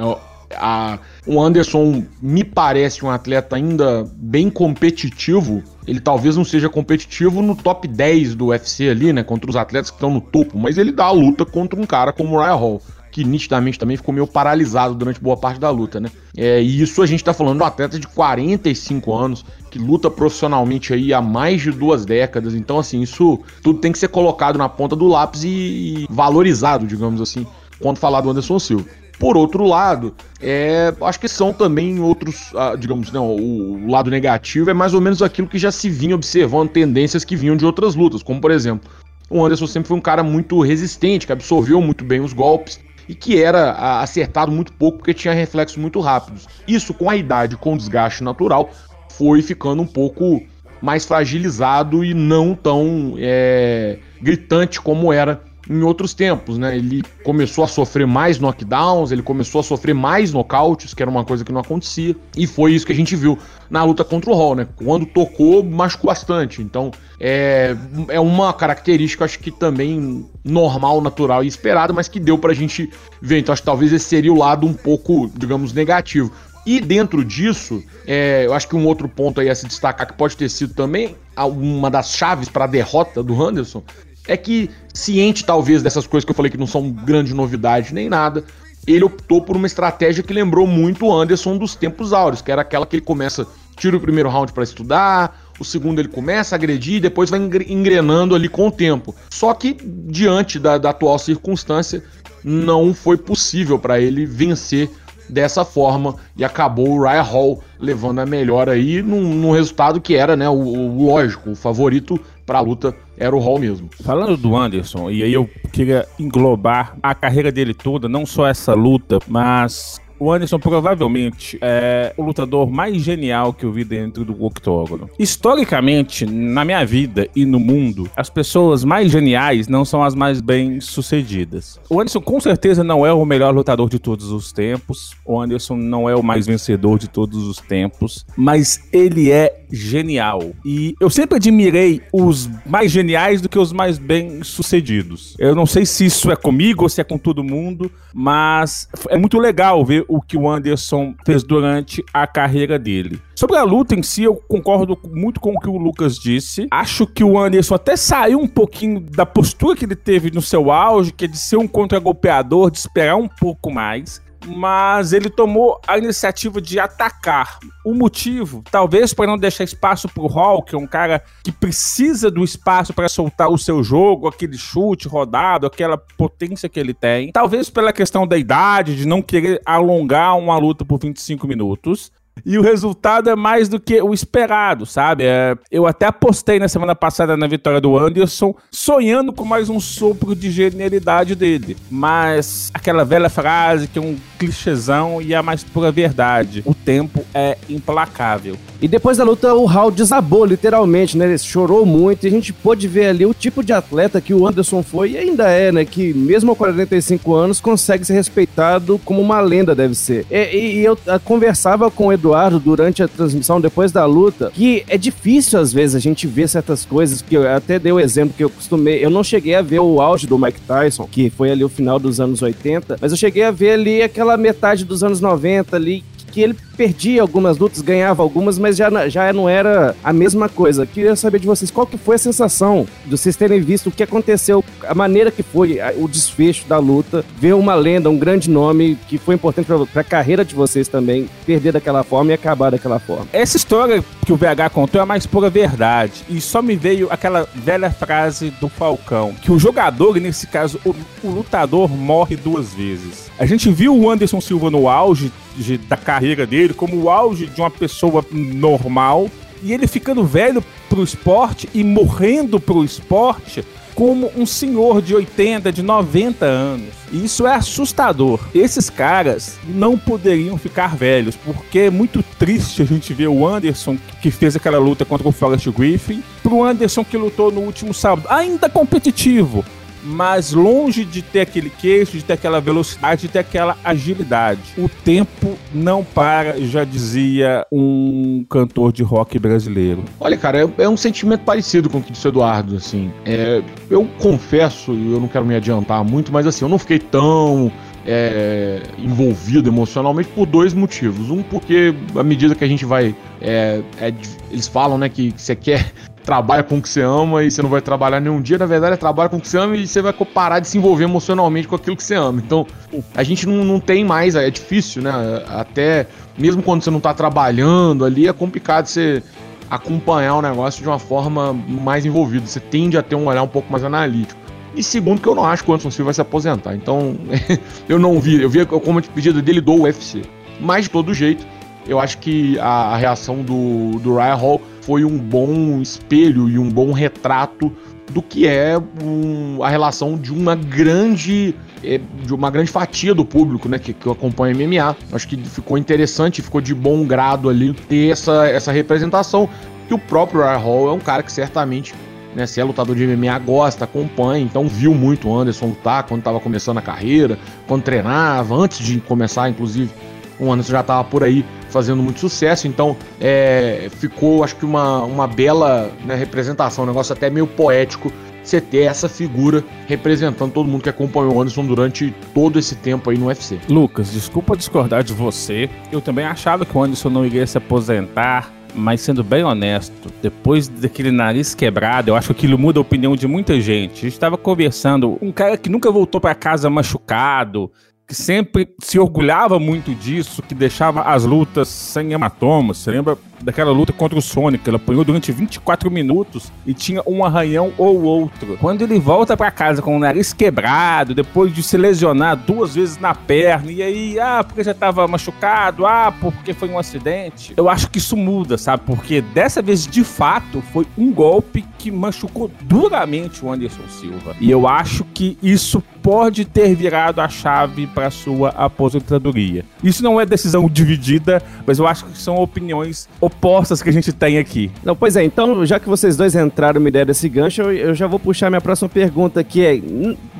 a, 0.58 1.00
o 1.26 1.42
Anderson 1.42 2.04
me 2.22 2.44
parece 2.44 3.04
um 3.06 3.10
atleta 3.10 3.56
ainda 3.56 4.10
bem 4.16 4.50
competitivo. 4.50 5.64
Ele 5.88 6.00
talvez 6.00 6.36
não 6.36 6.44
seja 6.44 6.70
competitivo 6.70 7.42
no 7.42 7.56
top 7.56 7.88
10 7.88 8.36
do 8.36 8.48
UFC 8.48 8.90
ali, 8.90 9.14
né? 9.14 9.24
Contra 9.24 9.50
os 9.50 9.56
atletas 9.56 9.90
que 9.90 9.98
estão 9.98 10.12
no 10.12 10.22
topo, 10.22 10.58
mas 10.58 10.78
ele 10.78 10.92
dá 10.92 11.06
a 11.06 11.12
luta 11.12 11.46
contra 11.46 11.80
um 11.80 11.86
cara 11.86 12.12
como 12.12 12.36
o 12.36 12.40
Ryan 12.40 12.56
Hall 12.56 12.82
que 13.16 13.24
nitidamente 13.24 13.80
também 13.80 13.96
ficou 13.96 14.14
meio 14.14 14.28
paralisado 14.28 14.94
durante 14.94 15.22
boa 15.22 15.38
parte 15.38 15.58
da 15.58 15.70
luta, 15.70 16.02
né? 16.02 16.12
É, 16.36 16.62
e 16.62 16.82
isso 16.82 17.02
a 17.02 17.06
gente 17.06 17.24
tá 17.24 17.34
falando 17.34 17.56
de 17.56 17.64
um 17.64 17.66
atleta 17.66 17.98
de 17.98 18.06
45 18.10 19.14
anos, 19.14 19.46
que 19.72 19.80
luta 19.80 20.12
profissionalmente 20.12 20.94
aí 20.94 21.14
há 21.14 21.22
mais 21.22 21.62
de 21.62 21.72
duas 21.72 22.06
décadas. 22.06 22.54
Então, 22.54 22.78
assim, 22.78 23.02
isso 23.02 23.40
tudo 23.64 23.80
tem 23.80 23.94
que 23.94 23.98
ser 23.98 24.10
colocado 24.10 24.58
na 24.58 24.68
ponta 24.68 24.98
do 24.98 25.08
lápis 25.08 25.46
e, 25.46 25.48
e 25.48 26.08
valorizado, 26.10 26.86
digamos 26.86 27.22
assim, 27.22 27.48
quando 27.80 28.00
falar 28.00 28.20
do 28.20 28.30
Anderson 28.30 28.60
Silva. 28.60 28.86
Por 29.18 29.38
outro 29.38 29.66
lado, 29.66 30.14
é, 30.42 30.94
acho 31.02 31.20
que 31.20 31.28
são 31.28 31.54
também 31.54 32.00
outros, 32.00 32.52
ah, 32.56 32.76
digamos, 32.78 33.12
não, 33.12 33.30
o, 33.30 33.86
o 33.86 33.88
lado 33.90 34.10
negativo 34.10 34.70
é 34.70 34.74
mais 34.74 34.94
ou 34.94 35.00
menos 35.00 35.22
aquilo 35.22 35.48
que 35.48 35.58
já 35.58 35.72
se 35.72 35.90
vinha 35.90 36.16
observando, 36.16 36.70
tendências 36.70 37.24
que 37.24 37.36
vinham 37.36 37.56
de 37.56 37.66
outras 37.66 37.96
lutas, 37.96 38.22
como 38.22 38.42
por 38.42 38.52
exemplo, 38.52 38.90
o 39.30 39.44
Anderson 39.44 39.68
sempre 39.68 39.88
foi 39.88 39.98
um 39.98 40.02
cara 40.02 40.22
muito 40.22 40.62
resistente, 40.62 41.26
que 41.26 41.32
absorveu 41.32 41.82
muito 41.82 42.04
bem 42.04 42.20
os 42.20 42.34
golpes 42.34 42.80
e 43.08 43.16
que 43.16 43.42
era 43.42 43.72
ah, 43.72 44.02
acertado 44.02 44.52
muito 44.52 44.74
pouco 44.74 45.00
porque 45.00 45.14
tinha 45.14 45.34
reflexos 45.34 45.78
muito 45.78 46.00
rápidos. 46.00 46.48
Isso 46.68 46.94
com 46.94 47.10
a 47.10 47.16
idade, 47.16 47.56
com 47.58 47.74
o 47.74 47.78
desgaste 47.78 48.24
natural, 48.24 48.70
foi 49.12 49.42
ficando 49.42 49.82
um 49.82 49.88
pouco 49.88 50.42
mais 50.82 51.06
fragilizado 51.06 52.04
e 52.04 52.14
não 52.14 52.54
tão 52.54 53.16
é, 53.18 53.98
gritante 54.22 54.80
como 54.82 55.12
era 55.12 55.42
em 55.70 55.82
outros 55.82 56.14
tempos, 56.14 56.58
né? 56.58 56.76
Ele 56.76 57.04
começou 57.24 57.64
a 57.64 57.68
sofrer 57.68 58.06
mais 58.06 58.40
knockdowns, 58.40 59.12
ele 59.12 59.22
começou 59.22 59.62
a 59.62 59.64
sofrer 59.64 59.94
mais 59.94 60.32
nocautes, 60.32 60.94
que 60.94 61.02
era 61.02 61.10
uma 61.10 61.24
coisa 61.24 61.44
que 61.44 61.52
não 61.52 61.62
acontecia, 61.62 62.16
e 62.38 62.46
foi 62.46 62.74
isso 62.74 62.86
que 62.86 62.92
a 62.92 62.96
gente 62.96 63.16
viu 63.16 63.38
na 63.70 63.84
luta 63.84 64.04
contra 64.04 64.30
o 64.30 64.36
Hall, 64.36 64.56
né? 64.56 64.68
Quando 64.76 65.06
tocou, 65.06 65.64
machucou 65.64 66.08
bastante. 66.10 66.62
Então, 66.62 66.92
é, 67.20 67.76
é 68.10 68.20
uma 68.20 68.54
característica, 68.54 69.26
acho 69.26 69.40
que 69.40 69.52
também 69.52 70.26
normal, 70.44 71.02
natural 71.02 71.44
e 71.44 71.48
esperada, 71.48 71.92
mas 71.92 72.08
que 72.08 72.20
deu 72.20 72.38
pra 72.38 72.54
gente 72.54 72.90
ver. 73.22 73.40
Então, 73.40 73.54
acho 73.54 73.62
que 73.62 73.66
talvez 73.66 73.92
esse 73.92 74.06
seria 74.06 74.32
o 74.32 74.38
lado 74.38 74.68
um 74.68 74.74
pouco, 74.74 75.32
digamos, 75.36 75.74
negativo. 75.74 76.32
E 76.66 76.82
dentro 76.82 77.24
disso, 77.24 77.84
é, 78.08 78.46
eu 78.46 78.54
acho 78.54 78.68
que 78.68 78.76
um 78.76 78.88
outro 78.88 79.08
ponto 79.08 79.40
aí 79.40 79.50
a 79.50 79.56
se 79.56 79.68
destacar 79.68 80.08
que 80.08 80.14
pode 80.14 80.36
ter 80.36 80.50
sido 80.50 80.74
também 80.74 81.16
uma 81.38 81.92
das 81.92 82.16
chaves 82.16 82.50
para 82.50 82.64
a 82.64 82.68
derrota 82.68 83.22
do 83.22 83.42
Anderson 83.44 83.84
é 84.28 84.36
que, 84.36 84.70
ciente 84.94 85.46
talvez 85.46 85.82
dessas 85.84 86.08
coisas 86.08 86.26
que 86.26 86.32
eu 86.32 86.36
falei 86.36 86.52
que 86.52 86.58
não 86.58 86.68
são 86.68 86.90
grande 86.90 87.34
novidade 87.34 87.94
nem 87.94 88.10
nada, 88.10 88.44
ele 88.88 89.04
optou 89.04 89.42
por 89.42 89.56
uma 89.56 89.68
estratégia 89.68 90.24
que 90.24 90.34
lembrou 90.34 90.68
muito 90.68 91.06
o 91.06 91.14
Anderson 91.14 91.58
dos 91.58 91.76
tempos 91.76 92.14
áureos, 92.14 92.42
que 92.42 92.52
era 92.52 92.62
aquela 92.62 92.86
que 92.86 92.96
ele 92.96 93.06
começa, 93.06 93.48
tira 93.76 93.98
o 93.98 94.00
primeiro 94.00 94.30
round 94.30 94.54
para 94.54 94.64
estudar, 94.64 95.42
o 95.60 95.66
segundo 95.66 96.00
ele 96.00 96.08
começa 96.08 96.56
a 96.56 96.58
agredir 96.58 96.96
e 96.96 97.00
depois 97.00 97.30
vai 97.30 97.40
engrenando 97.40 98.36
ali 98.36 98.48
com 98.48 98.68
o 98.68 98.72
tempo. 98.72 99.16
Só 99.30 99.54
que, 99.54 99.76
diante 99.84 100.60
da, 100.60 100.78
da 100.78 100.92
atual 100.92 101.18
circunstância, 101.18 102.04
não 102.44 102.94
foi 102.94 103.18
possível 103.18 103.80
para 103.80 104.00
ele 104.00 104.26
vencer 104.26 104.90
dessa 105.28 105.66
forma 105.66 106.16
e 106.38 106.44
acabou 106.44 106.90
o 106.90 107.02
Ryan 107.02 107.22
Hall 107.24 107.64
levando 107.80 108.20
a 108.20 108.26
melhor 108.26 108.70
aí 108.70 109.02
num, 109.02 109.22
num 109.22 109.52
resultado 109.52 110.00
que 110.00 110.16
era, 110.16 110.36
né, 110.36 110.48
o, 110.48 110.54
o 110.54 111.06
lógico, 111.08 111.50
o 111.50 111.56
favorito 111.56 112.20
para 112.46 112.60
a 112.60 112.62
luta 112.62 112.96
era 113.18 113.36
o 113.36 113.40
Hall 113.40 113.60
mesmo. 113.60 113.90
Falando 114.04 114.38
do 114.38 114.56
Anderson, 114.56 115.10
e 115.10 115.24
aí 115.24 115.34
eu 115.34 115.50
queria 115.72 116.08
englobar 116.20 116.98
a 117.02 117.16
carreira 117.16 117.52
dele 117.52 117.74
toda, 117.74 118.10
não 118.10 118.26
só 118.26 118.48
essa 118.48 118.74
luta, 118.74 119.20
mas 119.28 120.02
o 120.20 120.32
Anderson 120.32 120.60
provavelmente 120.60 121.58
é 121.62 122.14
o 122.18 122.24
lutador 122.24 122.70
mais 122.70 123.02
genial 123.02 123.54
que 123.54 123.66
eu 123.66 123.72
vi 123.72 123.84
dentro 123.84 124.24
do 124.24 124.44
octógono. 124.44 125.10
Historicamente, 125.20 126.26
na 126.26 126.64
minha 126.64 126.86
vida 126.86 127.28
e 127.36 127.46
no 127.46 127.60
mundo, 127.60 128.10
as 128.16 128.30
pessoas 128.30 128.84
mais 128.84 129.12
geniais 129.12 129.68
não 129.68 129.84
são 129.84 130.04
as 130.04 130.16
mais 130.16 130.42
bem 130.42 130.80
sucedidas. 130.80 131.80
O 131.90 132.00
Anderson 132.00 132.22
com 132.22 132.40
certeza 132.40 132.84
não 132.84 133.06
é 133.06 133.14
o 133.14 133.26
melhor 133.26 133.54
lutador 133.54 133.90
de 133.90 134.00
todos 134.00 134.32
os 134.32 134.52
tempos. 134.52 135.12
O 135.26 135.40
Anderson 135.40 135.76
não 135.76 136.10
é 136.10 136.16
o 136.16 136.24
mais 136.24 136.46
vencedor 136.46 136.98
de 136.98 137.10
todos 137.10 137.48
os 137.48 137.58
tempos, 137.58 138.26
mas 138.38 138.88
ele 138.92 139.32
é 139.32 139.66
genial. 139.72 140.42
E 140.64 140.96
eu 141.00 141.10
sempre 141.10 141.36
admirei 141.38 142.02
os 142.14 142.50
mais 142.66 142.92
geniais 142.92 143.42
do 143.42 143.50
que 143.50 143.60
os 143.60 143.74
mais 143.74 143.98
bem 143.98 144.44
sucedidos. 144.44 145.36
Eu 145.38 145.56
não 145.56 145.66
sei 145.66 145.86
se 145.86 146.06
isso 146.06 146.32
é 146.32 146.36
comigo 146.36 146.84
ou 146.84 146.90
se 146.90 147.02
é 147.02 147.04
com 147.04 147.18
todo 147.18 147.44
mundo, 147.44 147.92
mas 148.14 148.88
é 149.10 149.18
muito 149.18 149.38
legal 149.40 149.84
ver 149.84 150.05
o 150.08 150.22
que 150.22 150.38
o 150.38 150.50
Anderson 150.50 151.14
fez 151.26 151.44
durante 151.44 152.04
a 152.14 152.26
carreira 152.26 152.78
dele. 152.80 153.22
Sobre 153.36 153.58
a 153.58 153.64
luta 153.64 153.96
em 153.96 154.04
si, 154.04 154.24
eu 154.24 154.36
concordo 154.36 154.98
muito 155.12 155.40
com 155.40 155.54
o 155.54 155.60
que 155.60 155.70
o 155.70 155.78
Lucas 155.78 156.18
disse. 156.18 156.68
Acho 156.72 157.06
que 157.06 157.24
o 157.24 157.38
Anderson 157.38 157.76
até 157.76 157.96
saiu 157.96 158.40
um 158.40 158.48
pouquinho 158.48 159.00
da 159.00 159.26
postura 159.26 159.76
que 159.76 159.86
ele 159.86 159.96
teve 159.96 160.32
no 160.32 160.42
seu 160.42 160.72
auge, 160.72 161.12
que 161.12 161.26
é 161.26 161.28
de 161.28 161.38
ser 161.38 161.58
um 161.58 161.68
contragolpeador, 161.68 162.72
de 162.72 162.78
esperar 162.78 163.18
um 163.18 163.28
pouco 163.28 163.72
mais 163.72 164.25
mas 164.46 165.14
ele 165.14 165.30
tomou 165.30 165.80
a 165.88 165.98
iniciativa 165.98 166.62
de 166.62 166.80
atacar. 166.80 167.60
O 167.86 167.94
motivo, 167.94 168.64
talvez 168.70 169.14
para 169.14 169.28
não 169.28 169.38
deixar 169.38 169.64
espaço 169.64 170.08
para 170.10 170.24
o 170.24 170.28
Hall, 170.28 170.64
que 170.64 170.76
é 170.76 170.78
um 170.78 170.88
cara 170.88 171.24
que 171.44 171.52
precisa 171.52 172.32
do 172.32 172.44
espaço 172.44 172.94
para 172.94 173.10
soltar 173.10 173.50
o 173.50 173.58
seu 173.58 173.84
jogo, 173.84 174.28
aquele 174.28 174.58
chute 174.58 175.08
rodado, 175.08 175.68
aquela 175.68 175.98
potência 175.98 176.70
que 176.70 176.80
ele 176.80 176.94
tem. 176.94 177.32
Talvez 177.32 177.70
pela 177.70 177.94
questão 177.94 178.28
da 178.28 178.38
idade, 178.38 178.96
de 178.96 179.06
não 179.06 179.22
querer 179.22 179.62
alongar 179.66 180.38
uma 180.38 180.58
luta 180.58 180.84
por 180.86 181.00
25 181.00 181.48
minutos. 181.48 182.12
E 182.44 182.58
o 182.58 182.62
resultado 182.62 183.30
é 183.30 183.36
mais 183.36 183.70
do 183.70 183.80
que 183.80 184.02
o 184.02 184.14
esperado, 184.14 184.86
sabe? 184.86 185.24
É, 185.26 185.56
eu 185.72 185.86
até 185.86 186.08
apostei 186.08 186.60
na 186.60 186.68
semana 186.68 186.96
passada 186.96 187.38
na 187.38 187.48
vitória 187.48 187.80
do 187.80 187.98
Anderson, 187.98 188.56
sonhando 188.72 189.32
com 189.32 189.46
mais 189.46 189.70
um 189.70 189.80
sopro 189.80 190.36
de 190.36 190.50
genialidade 190.52 191.36
dele. 191.36 191.78
Mas 191.90 192.72
aquela 192.74 193.06
velha 193.06 193.30
frase 193.30 193.88
que 193.88 194.00
é 194.00 194.02
um 194.02 194.16
clichêzão 194.38 195.22
e 195.22 195.34
a 195.34 195.42
mais 195.42 195.64
pura 195.64 195.92
verdade: 195.92 196.64
o 196.66 196.74
tempo 196.74 197.26
é 197.34 197.58
implacável. 197.70 198.58
E 198.82 198.88
depois 198.88 199.18
da 199.18 199.24
luta, 199.24 199.54
o 199.54 199.66
Hall 199.66 199.90
desabou, 199.90 200.46
literalmente, 200.46 201.18
né? 201.18 201.26
Ele 201.26 201.38
chorou 201.38 201.86
muito 201.86 202.26
e 202.26 202.28
a 202.28 202.32
gente 202.32 202.52
pôde 202.52 202.88
ver 202.88 203.08
ali 203.08 203.26
o 203.26 203.34
tipo 203.34 203.64
de 203.64 203.74
atleta 203.74 204.22
que 204.22 204.34
o 204.34 204.46
Anderson 204.46 204.84
foi 204.84 205.12
e 205.12 205.18
ainda 205.18 205.50
é, 205.50 205.72
né? 205.72 205.86
Que 205.86 206.14
mesmo 206.14 206.52
aos 206.52 206.58
45 206.58 207.34
anos 207.34 207.60
consegue 207.60 208.06
ser 208.06 208.14
respeitado 208.14 209.00
como 209.04 209.22
uma 209.22 209.40
lenda 209.40 209.74
deve 209.74 209.96
ser. 209.96 210.26
E, 210.30 210.56
e, 210.56 210.80
e 210.80 210.86
eu 210.86 210.98
a, 211.08 211.18
conversava 211.18 211.90
com 211.90 212.08
o 212.08 212.14
Eduardo 212.26 212.60
durante 212.60 213.04
a 213.04 213.08
transmissão, 213.08 213.62
depois 213.62 213.92
da 213.92 214.06
luta, 214.06 214.52
que 214.54 214.84
é 214.88 214.98
difícil 214.98 215.60
às 215.60 215.72
vezes 215.72 215.96
a 215.96 216.00
gente 216.00 216.26
ver 216.26 216.50
certas 216.50 216.84
coisas, 216.84 217.22
que 217.22 217.36
eu 217.36 217.48
até 217.48 217.78
dei 217.78 217.92
o 217.92 218.00
exemplo 218.00 218.34
que 218.36 218.44
eu 218.44 218.50
costumei, 218.50 219.04
eu 219.06 219.10
não 219.10 219.24
cheguei 219.24 219.54
a 219.56 219.62
ver 219.62 219.80
o 219.80 220.02
auge 220.02 220.26
do 220.26 220.38
Mike 220.38 220.62
Tyson, 220.62 221.08
que 221.10 221.30
foi 221.30 221.52
ali 221.52 221.64
o 221.64 221.70
final 221.70 222.00
dos 222.00 222.20
anos 222.20 222.42
80, 222.42 222.98
mas 223.00 223.12
eu 223.12 223.18
cheguei 223.18 223.44
a 223.44 223.52
ver 223.52 223.72
ali 223.72 224.02
aquela 224.02 224.36
metade 224.38 224.84
dos 224.84 225.04
anos 225.04 225.22
90 225.22 225.76
ali, 225.76 226.04
que 226.36 226.42
ele 226.42 226.54
perdia 226.76 227.22
algumas 227.22 227.58
lutas, 227.58 227.82
ganhava 227.82 228.22
algumas, 228.22 228.60
mas 228.60 228.76
já, 228.76 229.08
já 229.08 229.32
não 229.32 229.48
era 229.48 229.96
a 230.04 230.12
mesma 230.12 230.50
coisa. 230.50 230.86
Queria 230.86 231.16
saber 231.16 231.40
de 231.40 231.48
vocês 231.48 231.72
qual 231.72 231.88
que 231.88 231.98
foi 231.98 232.16
a 232.16 232.20
sensação 232.20 232.86
de 233.06 233.12
vocês 233.12 233.38
terem 233.38 233.62
visto 233.62 233.88
o 233.88 233.92
que 233.92 234.04
aconteceu, 234.04 234.62
a 234.86 234.94
maneira 234.94 235.32
que 235.32 235.42
foi 235.42 235.80
o 235.98 236.10
desfecho 236.10 236.68
da 236.68 236.78
luta, 236.78 237.24
ver 237.40 237.54
uma 237.54 237.74
lenda, 237.74 238.10
um 238.10 238.18
grande 238.18 238.50
nome 238.50 238.98
que 239.08 239.18
foi 239.18 239.36
importante 239.36 239.66
para 239.94 240.02
a 240.02 240.04
carreira 240.04 240.44
de 240.44 240.54
vocês 240.54 240.90
também, 240.90 241.30
perder 241.46 241.72
daquela 241.72 242.04
forma 242.04 242.32
e 242.32 242.34
acabar 242.34 242.70
daquela 242.70 243.00
forma. 243.00 243.28
Essa 243.32 243.56
história 243.56 244.04
que 244.26 244.34
o 244.34 244.36
VH 244.36 244.72
contou 244.74 245.00
é 245.00 245.04
a 245.04 245.06
mais 245.06 245.26
pura 245.26 245.50
verdade. 245.50 246.26
E 246.28 246.42
só 246.42 246.62
me 246.62 246.76
veio 246.76 247.08
aquela 247.10 247.48
velha 247.56 247.90
frase 247.90 248.50
do 248.60 248.68
Falcão, 248.68 249.34
que 249.42 249.54
o 249.54 249.58
jogador, 249.58 250.20
nesse 250.20 250.48
caso, 250.48 250.82
o, 250.84 250.94
o 251.24 251.32
lutador, 251.32 251.90
morre 251.90 252.36
duas 252.36 252.74
vezes. 252.74 253.32
A 253.40 253.46
gente 253.46 253.72
viu 253.72 253.96
o 253.96 254.10
Anderson 254.10 254.42
Silva 254.42 254.70
no 254.70 254.90
auge 254.90 255.32
de, 255.58 255.78
da 255.78 255.98
carreira 255.98 256.46
dele, 256.46 256.74
como 256.74 256.96
o 256.96 257.10
auge 257.10 257.46
de 257.46 257.62
uma 257.62 257.72
pessoa 257.72 258.26
normal, 258.32 259.30
e 259.64 259.74
ele 259.74 259.88
ficando 259.88 260.24
velho 260.24 260.64
pro 260.90 261.04
esporte 261.04 261.70
e 261.74 261.84
morrendo 261.84 262.60
pro 262.60 262.84
esporte 262.84 263.64
como 263.96 264.30
um 264.36 264.46
senhor 264.46 265.02
de 265.02 265.16
80, 265.16 265.72
de 265.72 265.82
90 265.82 266.46
anos. 266.46 266.94
E 267.12 267.24
isso 267.24 267.48
é 267.48 267.56
assustador. 267.56 268.42
Esses 268.54 268.90
caras 268.90 269.58
não 269.66 269.98
poderiam 269.98 270.58
ficar 270.58 270.96
velhos, 270.96 271.36
porque 271.38 271.80
é 271.80 271.90
muito 271.90 272.22
triste 272.38 272.82
a 272.82 272.86
gente 272.86 273.14
ver 273.14 273.28
o 273.28 273.48
Anderson 273.48 273.98
que 274.22 274.30
fez 274.30 274.56
aquela 274.56 274.78
luta 274.78 275.06
contra 275.06 275.28
o 275.28 275.32
Forrest 275.32 275.68
Griffin, 275.70 276.22
pro 276.44 276.62
Anderson 276.62 277.06
que 277.06 277.16
lutou 277.16 277.52
no 277.52 277.62
último 277.62 277.94
sábado, 277.94 278.28
ainda 278.30 278.70
competitivo, 278.70 279.64
mas 280.06 280.52
longe 280.52 281.04
de 281.04 281.22
ter 281.22 281.42
aquele 281.42 281.70
queixo, 281.70 282.18
de 282.18 282.24
ter 282.24 282.34
aquela 282.34 282.62
velocidade, 282.62 283.24
de 283.24 283.28
ter 283.30 283.40
aquela 283.40 283.78
agilidade. 283.84 284.62
O 284.78 284.88
tempo 284.88 285.58
não 285.74 286.04
para, 286.04 286.60
já 286.62 286.84
dizia 286.84 287.66
um 287.72 288.46
cantor 288.50 288.94
de 288.94 289.04
rock 289.04 289.40
brasileiro. 289.40 290.04
Olha, 290.20 290.38
cara, 290.38 290.64
é, 290.64 290.84
é 290.84 290.90
um 290.90 290.98
sentimento 290.98 291.42
parecido 291.42 291.90
com 291.90 291.98
o 291.98 292.04
que 292.04 292.12
disse 292.12 292.28
o 292.28 292.30
Eduardo, 292.30 292.76
assim. 292.76 293.12
É, 293.26 293.62
eu 293.90 294.08
confesso, 294.20 294.94
e 294.94 295.12
eu 295.12 295.20
não 295.20 295.28
quero 295.28 295.46
me 295.46 295.56
adiantar 295.56 296.04
muito, 296.04 296.32
mas 296.32 296.46
assim, 296.46 296.64
eu 296.64 296.70
não 296.70 296.78
fiquei 296.78 297.00
tão 297.00 297.72
é, 298.06 298.82
envolvido 298.98 299.70
emocionalmente 299.70 300.30
por 300.30 300.46
dois 300.46 300.74
motivos. 300.74 301.30
Um, 301.30 301.42
porque 301.42 301.94
à 302.16 302.24
medida 302.24 302.56
que 302.56 302.64
a 302.64 302.68
gente 302.68 302.86
vai. 302.86 303.16
É, 303.42 303.82
é, 304.00 304.14
eles 304.52 304.68
falam 304.68 304.98
né, 304.98 305.10
que 305.10 305.34
você 305.36 305.56
quer 305.56 305.92
trabalha 306.26 306.64
com 306.64 306.78
o 306.78 306.82
que 306.82 306.90
você 306.90 307.02
ama 307.02 307.44
e 307.44 307.52
você 307.52 307.62
não 307.62 307.70
vai 307.70 307.82
trabalhar 307.82 308.20
nenhum 308.20 308.42
dia. 308.42 308.58
Na 308.58 308.66
verdade, 308.66 308.94
é 308.94 308.98
trabalho 308.98 309.30
com 309.30 309.38
o 309.38 309.40
que 309.40 309.48
você 309.48 309.58
ama 309.58 309.78
e 309.78 309.88
você 309.88 310.02
vai 310.02 310.12
parar 310.12 310.60
de 310.60 310.68
se 310.68 310.78
envolver 310.78 311.04
emocionalmente 311.04 311.68
com 311.68 311.76
aquilo 311.76 311.96
que 311.96 312.04
você 312.04 312.16
ama. 312.16 312.42
Então, 312.44 312.66
a 313.14 313.24
gente 313.24 313.48
não, 313.48 313.64
não 313.64 313.80
tem 313.80 314.04
mais, 314.04 314.36
é 314.36 314.50
difícil, 314.50 315.04
né? 315.04 315.12
Até 315.48 316.08
mesmo 316.38 316.62
quando 316.64 316.84
você 316.84 316.90
não 316.90 317.00
tá 317.00 317.14
trabalhando 317.14 318.04
ali, 318.04 318.28
é 318.28 318.34
complicado 318.34 318.88
você 318.88 319.22
acompanhar 319.70 320.36
o 320.36 320.42
negócio 320.42 320.82
de 320.82 320.90
uma 320.90 321.00
forma 321.00 321.54
mais 321.54 322.06
envolvida. 322.06 322.46
Você 322.46 322.60
tende 322.60 322.98
a 322.98 323.04
ter 323.04 323.16
um 323.16 323.28
olhar 323.28 323.44
um 323.44 323.48
pouco 323.48 323.72
mais 323.72 323.84
analítico. 323.84 324.40
E 324.76 324.84
segundo, 324.84 325.22
que 325.22 325.28
eu 325.28 325.36
não 325.36 325.46
acho 325.46 325.64
que 325.64 325.72
o 325.72 325.74
Anderson 325.74 325.92
Silva 325.92 326.08
vai 326.08 326.14
se 326.14 326.22
aposentar. 326.22 326.76
Então, 326.76 327.16
eu 327.88 327.98
não 327.98 328.20
vi. 328.20 328.42
Eu 328.42 328.50
vi 328.50 328.66
como 328.66 329.02
pedido 329.02 329.42
dele 329.42 329.62
do 329.62 329.84
UFC. 329.84 330.24
Mas, 330.60 330.86
de 330.86 330.90
todo 330.90 331.14
jeito, 331.14 331.46
eu 331.88 332.00
acho 332.00 332.18
que 332.18 332.60
a, 332.60 332.94
a 332.94 332.98
reação 332.98 333.42
do, 333.42 334.00
do 334.00 334.16
Ryan 334.16 334.36
Hall 334.36 334.62
foi 334.86 335.04
um 335.04 335.18
bom 335.18 335.82
espelho 335.82 336.48
e 336.48 336.60
um 336.60 336.70
bom 336.70 336.92
retrato 336.92 337.72
do 338.12 338.22
que 338.22 338.48
é 338.48 338.78
um, 339.04 339.64
a 339.64 339.70
relação 339.70 340.16
de 340.16 340.32
uma 340.32 340.56
grande 340.56 341.56
é, 341.84 342.00
de 342.24 342.34
uma 342.34 342.52
grande 342.52 342.72
fatia 342.72 343.14
do 343.14 343.26
público, 343.26 343.68
né, 343.68 343.80
que, 343.80 343.94
que 343.94 344.10
acompanha 344.10 344.56
MMA. 344.56 344.96
Acho 345.12 345.28
que 345.28 345.38
ficou 345.38 345.78
interessante, 345.78 346.42
ficou 346.42 346.62
de 346.62 346.74
bom 346.74 347.06
grado 347.06 347.50
ali 347.50 347.74
ter 347.74 348.12
essa, 348.12 348.48
essa 348.48 348.72
representação. 348.72 349.50
Que 349.88 349.94
o 349.94 350.00
próprio 350.00 350.42
Ryan 350.42 350.58
Hall 350.58 350.90
é 350.90 350.92
um 350.94 351.00
cara 351.00 351.22
que 351.22 351.32
certamente, 351.32 351.94
né, 352.36 352.46
se 352.46 352.60
é 352.60 352.64
lutador 352.64 352.96
de 352.96 353.06
MMA, 353.06 353.38
gosta, 353.40 353.86
acompanha, 353.86 354.44
então 354.44 354.68
viu 354.68 354.94
muito 354.94 355.28
o 355.30 355.38
Anderson 355.38 355.68
lutar 355.68 356.04
quando 356.04 356.22
estava 356.22 356.40
começando 356.40 356.78
a 356.80 356.82
carreira, 356.82 357.38
quando 357.68 357.84
treinava, 357.84 358.56
antes 358.56 358.80
de 358.80 359.00
começar, 359.00 359.48
inclusive, 359.50 359.92
o 360.40 360.52
Anderson 360.52 360.72
já 360.72 360.82
estava 360.82 361.04
por 361.04 361.24
aí 361.24 361.46
fazendo 361.76 362.02
muito 362.02 362.22
sucesso, 362.22 362.70
então 362.70 362.96
é, 363.20 363.90
ficou, 364.00 364.46
acho 364.46 364.56
que, 364.56 364.64
uma, 364.64 365.04
uma 365.04 365.28
bela 365.28 365.92
né, 366.06 366.16
representação, 366.16 366.86
um 366.86 366.88
negócio 366.88 367.12
até 367.12 367.30
meio 367.30 367.46
poético 367.46 368.10
você 368.42 368.62
ter 368.62 368.84
essa 368.84 369.10
figura 369.10 369.62
representando 369.88 370.54
todo 370.54 370.70
mundo 370.70 370.84
que 370.84 370.90
acompanhou 370.90 371.36
o 371.36 371.42
Anderson 371.42 371.66
durante 371.66 372.14
todo 372.34 372.58
esse 372.58 372.76
tempo 372.76 373.10
aí 373.10 373.18
no 373.18 373.26
UFC. 373.26 373.60
Lucas, 373.68 374.14
desculpa 374.14 374.56
discordar 374.56 375.04
de 375.04 375.12
você. 375.14 375.70
Eu 375.92 376.00
também 376.00 376.26
achava 376.26 376.66
que 376.66 376.78
o 376.78 376.82
Anderson 376.82 377.10
não 377.10 377.26
iria 377.26 377.46
se 377.46 377.58
aposentar. 377.58 378.54
Mas 378.78 379.00
sendo 379.00 379.24
bem 379.24 379.42
honesto, 379.42 380.12
depois 380.22 380.68
daquele 380.68 381.10
nariz 381.10 381.56
quebrado, 381.56 382.12
eu 382.12 382.16
acho 382.16 382.34
que 382.34 382.46
aquilo 382.46 382.60
muda 382.60 382.78
a 382.78 382.82
opinião 382.82 383.16
de 383.16 383.26
muita 383.26 383.60
gente. 383.60 384.00
A 384.00 384.02
gente 384.02 384.14
estava 384.14 384.38
conversando, 384.38 385.18
um 385.22 385.32
cara 385.32 385.58
que 385.58 385.70
nunca 385.70 385.90
voltou 385.90 386.20
para 386.20 386.36
casa 386.36 386.70
machucado, 386.70 387.72
que 388.08 388.14
sempre 388.14 388.70
se 388.80 389.00
orgulhava 389.00 389.60
muito 389.60 389.94
disso, 389.96 390.42
que 390.42 390.54
deixava 390.54 391.02
as 391.02 391.24
lutas 391.24 391.68
sem 391.68 392.14
hematomas. 392.14 392.78
Você 392.78 392.92
lembra 392.92 393.18
daquela 393.46 393.72
luta 393.72 393.94
contra 393.94 394.18
o 394.18 394.22
Sonic? 394.22 394.68
Ele 394.68 394.78
apanhou 394.78 395.04
durante 395.04 395.32
24 395.32 395.90
minutos 395.92 396.52
e 396.66 396.74
tinha 396.74 397.02
um 397.06 397.24
arranhão 397.24 397.72
ou 397.78 398.02
outro. 398.02 398.58
Quando 398.60 398.82
ele 398.82 399.00
volta 399.00 399.38
para 399.38 399.52
casa 399.52 399.82
com 399.82 399.96
o 399.96 400.00
nariz 400.00 400.34
quebrado, 400.34 401.14
depois 401.14 401.54
de 401.54 401.62
se 401.62 401.78
lesionar 401.78 402.36
duas 402.36 402.76
vezes 402.76 402.98
na 402.98 403.14
perna, 403.14 403.72
e 403.72 403.82
aí, 403.84 404.20
ah, 404.20 404.44
porque 404.44 404.64
já 404.64 404.74
tava 404.74 405.08
machucado, 405.08 405.86
ah, 405.86 406.12
porque 406.20 406.54
foi 406.54 406.70
um 406.70 406.80
acidente. 406.80 407.54
Eu 407.56 407.70
acho 407.70 407.90
que 407.90 408.00
isso 408.00 408.18
muda, 408.18 408.58
sabe? 408.58 408.84
Porque 408.86 409.22
dessa 409.22 409.62
vez, 409.62 409.86
de 409.86 410.04
fato, 410.04 410.62
foi 410.74 410.88
um 410.98 411.14
golpe 411.14 411.64
que 411.78 411.92
machucou 411.92 412.50
duramente 412.62 413.46
o 413.46 413.52
Anderson 413.52 413.88
Silva. 413.88 414.36
E 414.42 414.50
eu 414.50 414.68
acho 414.68 415.04
que 415.14 415.38
isso 415.42 415.84
pode 416.02 416.46
ter 416.46 416.76
virado 416.76 417.20
a 417.20 417.28
chave 417.28 417.88
para 417.88 418.12
sua 418.12 418.50
aposentadoria. 418.50 419.66
Isso 419.84 420.04
não 420.04 420.20
é 420.22 420.26
decisão 420.26 420.70
dividida, 420.70 421.42
mas 421.66 421.80
eu 421.80 421.88
acho 421.88 422.06
que 422.06 422.18
são 422.18 422.38
opiniões 422.38 423.10
opostas 423.36 423.82
que 423.82 423.90
a 423.90 423.94
gente 423.94 424.12
tem 424.12 424.38
aqui. 424.38 424.72
Não, 424.84 424.96
pois 424.96 425.16
é, 425.16 425.24
então, 425.24 425.66
já 425.66 425.80
que 425.80 425.88
vocês 425.88 426.16
dois 426.16 426.36
entraram 426.36 426.80
uma 426.80 426.90
ideia 426.90 427.06
desse 427.06 427.28
gancho, 427.30 427.62
eu, 427.62 427.72
eu 427.72 427.94
já 427.94 428.08
vou 428.08 428.20
puxar 428.20 428.50
minha 428.50 428.62
próxima 428.62 428.90
pergunta, 428.90 429.44
que 429.44 429.66
é, 429.66 429.80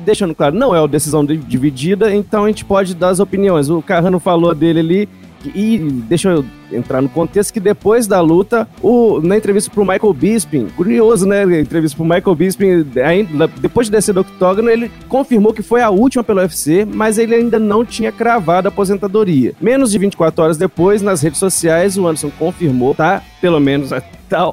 deixando 0.04 0.34
claro, 0.34 0.56
não 0.56 0.74
é 0.74 0.80
uma 0.80 0.88
decisão 0.88 1.24
dividida, 1.24 2.14
então 2.14 2.44
a 2.44 2.48
gente 2.48 2.64
pode 2.64 2.94
dar 2.94 3.10
as 3.10 3.20
opiniões. 3.20 3.68
O 3.68 3.82
Carrano 3.82 4.18
falou 4.18 4.54
dele 4.54 4.80
ali, 4.80 5.08
e 5.54 5.78
deixa 5.78 6.30
eu 6.30 6.44
entrar 6.72 7.00
no 7.00 7.08
contexto 7.08 7.52
que 7.52 7.60
depois 7.60 8.06
da 8.06 8.20
luta, 8.20 8.68
o, 8.82 9.20
na 9.20 9.36
entrevista 9.36 9.70
pro 9.70 9.84
Michael 9.84 10.12
Bisping, 10.12 10.68
curioso, 10.76 11.26
né? 11.26 11.44
A 11.44 11.60
entrevista 11.60 11.96
pro 11.96 12.04
Michael 12.04 12.34
Bisping, 12.34 12.86
ainda, 13.04 13.46
depois 13.46 13.86
de 13.86 13.92
descer 13.92 14.12
do 14.12 14.20
octógono, 14.20 14.70
ele 14.70 14.90
confirmou 15.08 15.52
que 15.52 15.62
foi 15.62 15.82
a 15.82 15.90
última 15.90 16.24
pelo 16.24 16.40
UFC, 16.40 16.84
mas 16.84 17.18
ele 17.18 17.34
ainda 17.34 17.58
não 17.58 17.84
tinha 17.84 18.12
cravado 18.12 18.68
a 18.68 18.70
aposentadoria. 18.70 19.54
Menos 19.60 19.90
de 19.90 19.98
24 19.98 20.44
horas 20.44 20.56
depois, 20.56 21.02
nas 21.02 21.22
redes 21.22 21.38
sociais, 21.38 21.96
o 21.96 22.06
Anderson 22.06 22.30
confirmou, 22.38 22.94
tá? 22.94 23.22
Pelo 23.40 23.60
menos, 23.60 23.90
tá, 24.28 24.52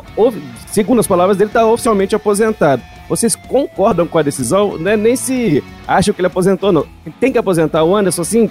segundo 0.67 0.99
as 0.99 1.07
palavras 1.07 1.37
dele, 1.37 1.49
tá 1.51 1.65
oficialmente 1.65 2.15
aposentado. 2.15 2.81
Vocês 3.07 3.35
concordam 3.35 4.07
com 4.07 4.17
a 4.17 4.21
decisão? 4.21 4.77
Né? 4.77 4.95
Nem 4.95 5.15
se 5.15 5.63
acham 5.87 6.13
que 6.13 6.21
ele 6.21 6.27
aposentou, 6.27 6.71
não. 6.71 6.85
Tem 7.19 7.31
que 7.31 7.37
aposentar 7.37 7.83
o 7.83 7.95
Anderson, 7.95 8.23
sim. 8.23 8.49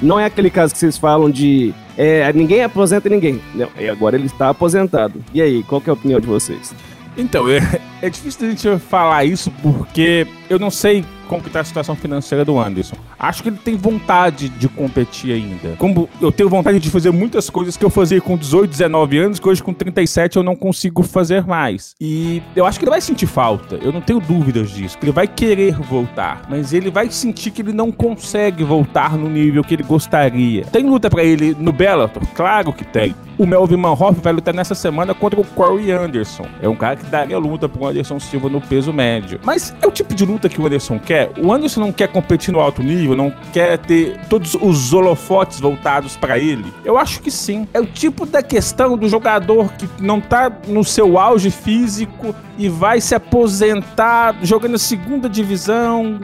Não 0.00 0.18
é 0.18 0.24
aquele 0.24 0.50
caso 0.50 0.72
que 0.72 0.78
vocês 0.78 0.96
falam 0.96 1.30
de 1.30 1.74
é, 1.96 2.32
ninguém 2.32 2.62
aposenta 2.62 3.08
ninguém. 3.08 3.40
Não, 3.54 3.68
e 3.78 3.88
agora 3.88 4.16
ele 4.16 4.26
está 4.26 4.48
aposentado. 4.48 5.22
E 5.32 5.40
aí, 5.42 5.62
qual 5.62 5.82
é 5.86 5.90
a 5.90 5.92
opinião 5.94 6.20
de 6.20 6.26
vocês? 6.26 6.74
Então, 7.16 7.48
é, 7.48 7.60
é 8.00 8.08
difícil 8.08 8.46
a 8.46 8.50
gente 8.50 8.78
falar 8.78 9.24
isso 9.24 9.50
porque 9.62 10.26
eu 10.48 10.58
não 10.58 10.70
sei 10.70 11.04
como 11.32 11.46
está 11.46 11.60
a 11.60 11.64
situação 11.64 11.96
financeira 11.96 12.44
do 12.44 12.58
Anderson. 12.58 12.96
Acho 13.18 13.42
que 13.42 13.48
ele 13.48 13.56
tem 13.56 13.74
vontade 13.74 14.50
de 14.50 14.68
competir 14.68 15.32
ainda. 15.32 15.76
Como 15.78 16.06
eu 16.20 16.30
tenho 16.30 16.48
vontade 16.48 16.78
de 16.78 16.90
fazer 16.90 17.10
muitas 17.10 17.48
coisas 17.48 17.74
que 17.74 17.84
eu 17.84 17.88
fazia 17.88 18.20
com 18.20 18.36
18, 18.36 18.70
19 18.70 19.18
anos, 19.18 19.40
que 19.40 19.48
hoje 19.48 19.62
com 19.62 19.72
37 19.72 20.36
eu 20.36 20.42
não 20.42 20.54
consigo 20.54 21.02
fazer 21.02 21.46
mais. 21.46 21.94
E 21.98 22.42
eu 22.54 22.66
acho 22.66 22.78
que 22.78 22.84
ele 22.84 22.90
vai 22.90 23.00
sentir 23.00 23.26
falta. 23.26 23.76
Eu 23.76 23.92
não 23.92 24.02
tenho 24.02 24.20
dúvidas 24.20 24.70
disso. 24.70 24.98
Que 24.98 25.06
ele 25.06 25.12
vai 25.12 25.26
querer 25.26 25.74
voltar, 25.74 26.42
mas 26.50 26.74
ele 26.74 26.90
vai 26.90 27.10
sentir 27.10 27.50
que 27.50 27.62
ele 27.62 27.72
não 27.72 27.90
consegue 27.90 28.62
voltar 28.62 29.16
no 29.16 29.28
nível 29.28 29.64
que 29.64 29.74
ele 29.74 29.82
gostaria. 29.82 30.64
Tem 30.66 30.84
luta 30.84 31.08
para 31.08 31.24
ele 31.24 31.56
no 31.58 31.72
Bellator? 31.72 32.22
Claro 32.34 32.72
que 32.74 32.84
tem. 32.84 33.14
O 33.38 33.46
Melvin 33.46 33.76
Manhoff 33.76 34.20
vai 34.20 34.32
lutar 34.32 34.54
nessa 34.54 34.74
semana 34.74 35.14
contra 35.14 35.40
o 35.40 35.44
Corey 35.44 35.90
Anderson. 35.90 36.46
É 36.60 36.68
um 36.68 36.76
cara 36.76 36.96
que 36.96 37.06
daria 37.06 37.38
luta 37.38 37.68
pro 37.68 37.86
Anderson 37.86 38.20
Silva 38.20 38.48
no 38.48 38.60
peso 38.60 38.92
médio. 38.92 39.40
Mas 39.42 39.74
é 39.80 39.86
o 39.86 39.90
tipo 39.90 40.14
de 40.14 40.24
luta 40.24 40.48
que 40.48 40.60
o 40.60 40.66
Anderson 40.66 40.98
quer. 40.98 41.21
O 41.42 41.52
Anderson 41.52 41.80
não 41.80 41.92
quer 41.92 42.08
competir 42.08 42.52
no 42.52 42.60
alto 42.60 42.82
nível, 42.82 43.16
não 43.16 43.32
quer 43.52 43.78
ter 43.78 44.18
todos 44.28 44.54
os 44.54 44.92
holofotes 44.92 45.60
voltados 45.60 46.16
para 46.16 46.38
ele. 46.38 46.72
Eu 46.84 46.98
acho 46.98 47.20
que 47.20 47.30
sim. 47.30 47.66
É 47.72 47.80
o 47.80 47.86
tipo 47.86 48.26
da 48.26 48.42
questão 48.42 48.96
do 48.96 49.08
jogador 49.08 49.72
que 49.72 49.88
não 50.00 50.20
tá 50.20 50.50
no 50.66 50.84
seu 50.84 51.18
auge 51.18 51.50
físico 51.50 52.34
e 52.58 52.68
vai 52.68 53.00
se 53.00 53.14
aposentar 53.14 54.36
jogando 54.42 54.78
segunda 54.78 55.28
divisão 55.28 56.20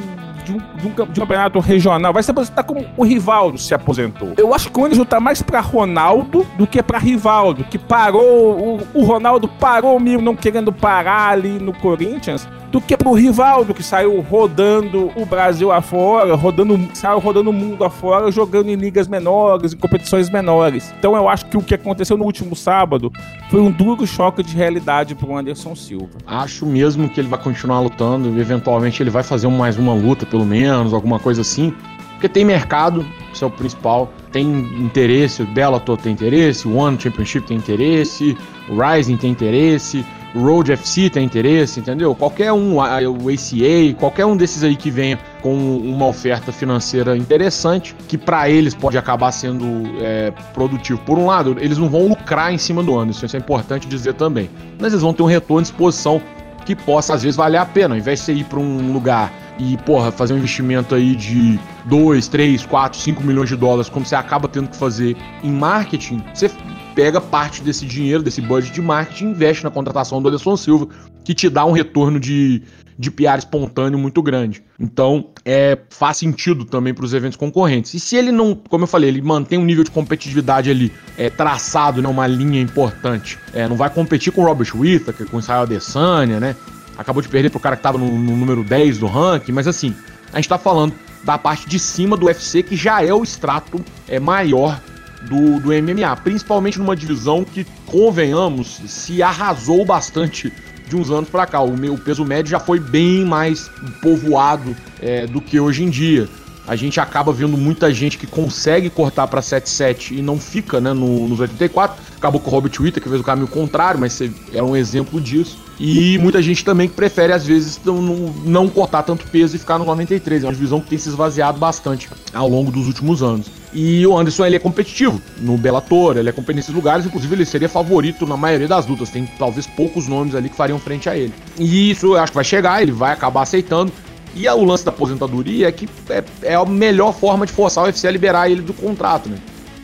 de 0.49 0.53
um, 0.53 0.59
de 0.59 0.87
um, 0.87 1.07
de 1.07 1.21
um 1.21 1.27
campeonato 1.27 1.59
regional, 1.61 2.13
vai 2.13 2.23
se 2.23 2.31
aposentar 2.31 2.63
como 2.63 2.87
o 2.97 3.05
Rivaldo 3.05 3.59
se 3.59 3.75
aposentou. 3.75 4.33
Eu 4.37 4.55
acho 4.55 4.71
que 4.71 4.81
o 4.81 4.85
Anderson 4.85 5.05
tá 5.05 5.21
mais 5.21 5.43
pra 5.43 5.61
Ronaldo 5.61 6.47
do 6.57 6.67
que 6.67 6.83
pra 6.83 6.99
Rivaldo, 6.99 7.65
que 7.65 7.79
parou, 7.79 8.81
o, 8.95 9.01
o 9.01 9.05
Ronaldo 9.05 9.49
parou 9.49 9.99
mesmo 10.01 10.23
não 10.23 10.35
querendo 10.35 10.73
parar 10.73 11.31
ali 11.31 11.59
no 11.59 11.73
Corinthians 11.73 12.49
do 12.71 12.81
que 12.81 12.97
pro 12.97 13.13
Rivaldo, 13.13 13.73
que 13.73 13.83
saiu 13.83 14.21
rodando 14.21 15.11
o 15.17 15.25
Brasil 15.25 15.73
afora, 15.73 16.35
rodando, 16.35 16.79
saiu 16.95 17.19
rodando 17.19 17.51
o 17.51 17.53
mundo 17.53 17.85
afora, 17.85 18.31
jogando 18.31 18.69
em 18.69 18.75
ligas 18.75 19.09
menores, 19.09 19.73
em 19.73 19.77
competições 19.77 20.29
menores. 20.29 20.93
Então 20.99 21.17
eu 21.17 21.29
acho 21.29 21.47
que 21.47 21.57
o 21.57 21.63
que 21.63 21.75
aconteceu 21.75 22.17
no 22.17 22.25
último 22.25 22.55
sábado 22.55 23.11
foi 23.51 23.61
um 23.61 23.71
duro 23.71 24.07
choque 24.07 24.43
de 24.43 24.55
realidade 24.55 25.15
pro 25.15 25.37
Anderson 25.37 25.75
Silva. 25.75 26.19
Acho 26.27 26.67
mesmo 26.67 27.09
que 27.09 27.21
ele 27.21 27.29
vai 27.29 27.41
continuar 27.41 27.81
lutando, 27.81 28.29
e 28.37 28.41
eventualmente 28.41 29.03
ele 29.03 29.11
vai 29.11 29.23
fazer 29.23 29.49
mais 29.49 29.79
uma 29.79 29.95
luta, 29.95 30.27
pelo 30.27 30.45
menos, 30.45 30.93
alguma 30.93 31.19
coisa 31.19 31.41
assim. 31.41 31.75
Porque 32.13 32.29
tem 32.29 32.45
mercado, 32.45 33.07
isso 33.33 33.45
é 33.45 33.47
o 33.47 33.51
principal. 33.51 34.13
Tem 34.33 34.45
interesse, 34.45 35.43
o 35.43 35.47
Bellator 35.47 35.97
tem 35.97 36.13
interesse, 36.13 36.67
o 36.67 36.75
One 36.77 37.01
Championship 37.01 37.47
tem 37.47 37.57
interesse, 37.57 38.37
o 38.69 38.77
Rising 38.77 39.17
tem 39.17 39.31
interesse, 39.31 40.05
Road 40.35 40.73
FC 40.73 41.09
tem 41.09 41.25
interesse, 41.25 41.81
entendeu? 41.81 42.15
Qualquer 42.15 42.53
um, 42.53 42.77
o 42.77 42.81
ACA, 42.81 43.95
qualquer 43.99 44.27
um 44.27 44.37
desses 44.37 44.63
aí 44.63 44.77
que 44.77 44.91
venha 44.91 45.19
com 45.41 45.55
uma 45.55 46.07
oferta 46.07 46.53
financeira 46.53 47.17
interessante, 47.17 47.95
que 48.07 48.19
para 48.19 48.49
eles 48.49 48.75
pode 48.75 48.99
acabar 48.99 49.33
sendo 49.33 49.67
é, 50.01 50.33
produtivo. 50.53 51.01
Por 51.01 51.19
um 51.19 51.27
lado, 51.27 51.57
eles 51.61 51.79
não 51.79 51.89
vão 51.89 52.09
lucrar 52.09 52.53
em 52.53 52.59
cima 52.59 52.83
do 52.83 52.99
Anderson, 52.99 53.27
isso 53.27 53.37
é 53.37 53.39
importante 53.39 53.87
dizer 53.87 54.15
também. 54.15 54.51
Mas 54.79 54.93
eles 54.93 55.03
vão 55.03 55.13
ter 55.13 55.23
um 55.23 55.27
retorno 55.27 55.63
de 55.63 55.69
exposição 55.69 56.21
que 56.65 56.77
possa 56.77 57.15
às 57.15 57.23
vezes 57.23 57.37
valer 57.37 57.57
a 57.57 57.65
pena, 57.65 57.95
ao 57.95 57.99
invés 57.99 58.19
de 58.19 58.27
você 58.27 58.33
ir 58.35 58.45
para 58.45 58.59
um 58.59 58.93
lugar 58.93 59.33
e, 59.59 59.77
porra, 59.79 60.13
fazer 60.13 60.35
um 60.35 60.37
investimento 60.37 60.95
aí 60.95 61.17
de 61.17 61.59
2, 61.87 62.29
3, 62.29 62.67
4, 62.67 62.99
5 62.99 63.23
milhões 63.23 63.49
de 63.49 63.57
dólares, 63.57 63.89
como 63.89 64.05
você 64.05 64.15
acaba 64.15 64.47
tendo 64.49 64.69
que 64.69 64.77
fazer 64.77 65.17
em 65.43 65.51
marketing, 65.51 66.23
você 66.33 66.51
pega 66.99 67.21
parte 67.21 67.63
desse 67.63 67.87
dinheiro, 67.87 68.25
desse 68.25 68.41
budget 68.41 68.75
de 68.75 68.83
marketing 68.83 69.27
investe 69.27 69.63
na 69.63 69.71
contratação 69.71 70.21
do 70.21 70.27
Anderson 70.27 70.57
Silva, 70.57 70.89
que 71.25 71.33
te 71.33 71.49
dá 71.49 71.65
um 71.65 71.71
retorno 71.71 72.19
de, 72.19 72.61
de 72.99 73.09
PR 73.09 73.39
espontâneo 73.39 73.97
muito 73.97 74.21
grande. 74.21 74.65
Então, 74.81 75.29
é, 75.45 75.79
faz 75.91 76.17
sentido 76.17 76.65
também 76.65 76.93
para 76.93 77.05
os 77.05 77.15
eventos 77.15 77.37
concorrentes. 77.37 77.95
E 77.95 78.01
se 78.01 78.17
ele 78.17 78.33
não, 78.33 78.53
como 78.53 78.83
eu 78.83 78.89
falei, 78.89 79.11
ele 79.11 79.23
mantém 79.23 79.61
um 79.61 79.65
nível 79.65 79.85
de 79.85 79.93
competitividade 79.93 80.73
ali 80.73 80.93
é, 81.17 81.31
traçado, 81.31 82.03
né, 82.03 82.09
uma 82.09 82.27
linha 82.27 82.61
importante, 82.61 83.39
é, 83.55 83.69
não 83.69 83.77
vai 83.77 83.91
competir 83.91 84.33
com 84.33 84.43
o 84.43 84.45
Robert 84.45 84.75
Whittaker, 84.75 85.29
com 85.29 85.37
o 85.37 85.41
Israel 85.41 85.63
Adesanya, 85.63 86.41
né? 86.41 86.57
acabou 86.97 87.23
de 87.23 87.29
perder 87.29 87.49
pro 87.49 87.61
cara 87.61 87.77
que 87.77 87.83
tava 87.85 87.97
no, 87.97 88.11
no 88.11 88.37
número 88.37 88.65
10 88.65 88.99
do 88.99 89.07
ranking, 89.07 89.53
mas 89.53 89.69
assim, 89.69 89.95
a 90.33 90.37
gente 90.39 90.49
tá 90.49 90.59
falando 90.59 90.93
da 91.23 91.39
parte 91.39 91.69
de 91.69 91.79
cima 91.79 92.17
do 92.17 92.27
UFC, 92.27 92.61
que 92.65 92.75
já 92.75 93.05
é 93.05 93.15
o 93.15 93.23
extrato 93.23 93.81
é, 94.09 94.19
maior 94.19 94.81
do, 95.23 95.61
do 95.61 95.69
MMA, 95.69 96.15
principalmente 96.23 96.79
numa 96.79 96.95
divisão 96.95 97.45
que, 97.45 97.67
convenhamos, 97.87 98.81
se 98.87 99.23
arrasou 99.23 99.85
bastante 99.85 100.53
de 100.89 100.97
uns 100.97 101.11
anos 101.11 101.29
para 101.29 101.47
cá. 101.47 101.61
O 101.61 101.77
meu 101.77 101.97
peso 101.99 102.25
médio 102.25 102.51
já 102.51 102.61
foi 102.61 102.79
bem 102.81 103.25
mais 103.25 103.71
povoado 104.03 104.77
é, 105.01 105.27
do 105.27 105.41
que 105.41 105.61
hoje 105.61 105.85
em 105.85 105.91
dia. 105.91 106.29
A 106.67 106.77
gente 106.77 107.01
acaba 107.01 107.33
vendo 107.33 107.57
muita 107.57 107.93
gente 107.95 108.19
que 108.19 108.27
consegue 108.27 108.91
cortar 108.91 109.27
para 109.27 109.41
7-7 109.41 110.19
e 110.19 110.23
não 110.23 110.39
fica 110.39 110.79
né, 110.79 110.93
no, 110.93 111.27
nos 111.27 111.41
84. 111.41 111.97
Acabou 112.17 112.39
com 112.39 112.51
o 112.51 112.53
Robert 112.53 112.73
Witter, 112.79 113.03
que 113.03 113.09
fez 113.09 113.21
o 113.23 113.25
caminho 113.25 113.49
contrário, 113.49 113.99
mas 113.99 114.21
é 114.53 114.63
um 114.63 114.77
exemplo 114.77 115.19
disso. 115.19 115.59
E 115.81 116.19
muita 116.19 116.43
gente 116.43 116.63
também 116.63 116.87
que 116.87 116.95
prefere, 116.95 117.33
às 117.33 117.47
vezes, 117.47 117.81
não, 117.83 118.03
não 118.45 118.69
cortar 118.69 119.03
tanto 119.03 119.27
peso 119.29 119.57
e 119.57 119.59
ficar 119.59 119.79
no 119.79 119.87
93. 119.87 120.45
É 120.45 120.47
uma 120.47 120.53
divisão 120.53 120.81
que 120.81 120.91
tem 120.91 120.99
se 120.99 121.09
esvaziado 121.09 121.59
bastante 121.59 122.07
ao 122.35 122.49
longo 122.49 122.71
dos 122.71 122.87
últimos 122.87 123.23
anos. 123.23 123.47
E 123.73 124.07
o 124.07 124.17
Anderson 124.17 124.47
ele 124.47 124.57
é 124.57 124.59
competitivo 124.59 125.21
no 125.41 125.59
Bellator, 125.59 126.17
ele 126.17 126.29
é 126.29 126.33
competitivo 126.33 126.57
nesses 126.57 126.75
lugares, 126.75 127.05
inclusive 127.05 127.35
ele 127.35 127.45
seria 127.45 127.69
favorito 127.69 128.27
na 128.27 128.37
maioria 128.37 128.67
das 128.67 128.87
lutas. 128.87 129.11
Tem 129.11 129.27
talvez 129.39 129.67
poucos 129.67 130.09
nomes 130.09 130.35
ali 130.35 130.49
que 130.49 130.57
fariam 130.57 130.79
frente 130.79 131.09
a 131.09 131.17
ele. 131.17 131.33
E 131.59 131.91
isso 131.91 132.07
eu 132.07 132.17
acho 132.17 132.33
que 132.33 132.37
vai 132.37 132.45
chegar, 132.45 132.83
ele 132.83 132.93
vai 132.93 133.13
acabar 133.13 133.43
aceitando. 133.43 133.93
E 134.35 134.49
o 134.49 134.65
lance 134.65 134.85
da 134.85 134.91
aposentadoria 134.91 135.69
é 135.69 135.73
que 135.73 135.89
é, 136.09 136.25
é 136.43 136.55
a 136.55 136.65
melhor 136.65 137.13
forma 137.13 137.45
de 137.45 137.53
forçar 137.53 137.85
o 137.85 137.87
UFC 137.87 138.07
a 138.07 138.11
liberar 138.11 138.51
ele 138.51 138.63
do 138.63 138.73
contrato, 138.73 139.29
né? 139.29 139.39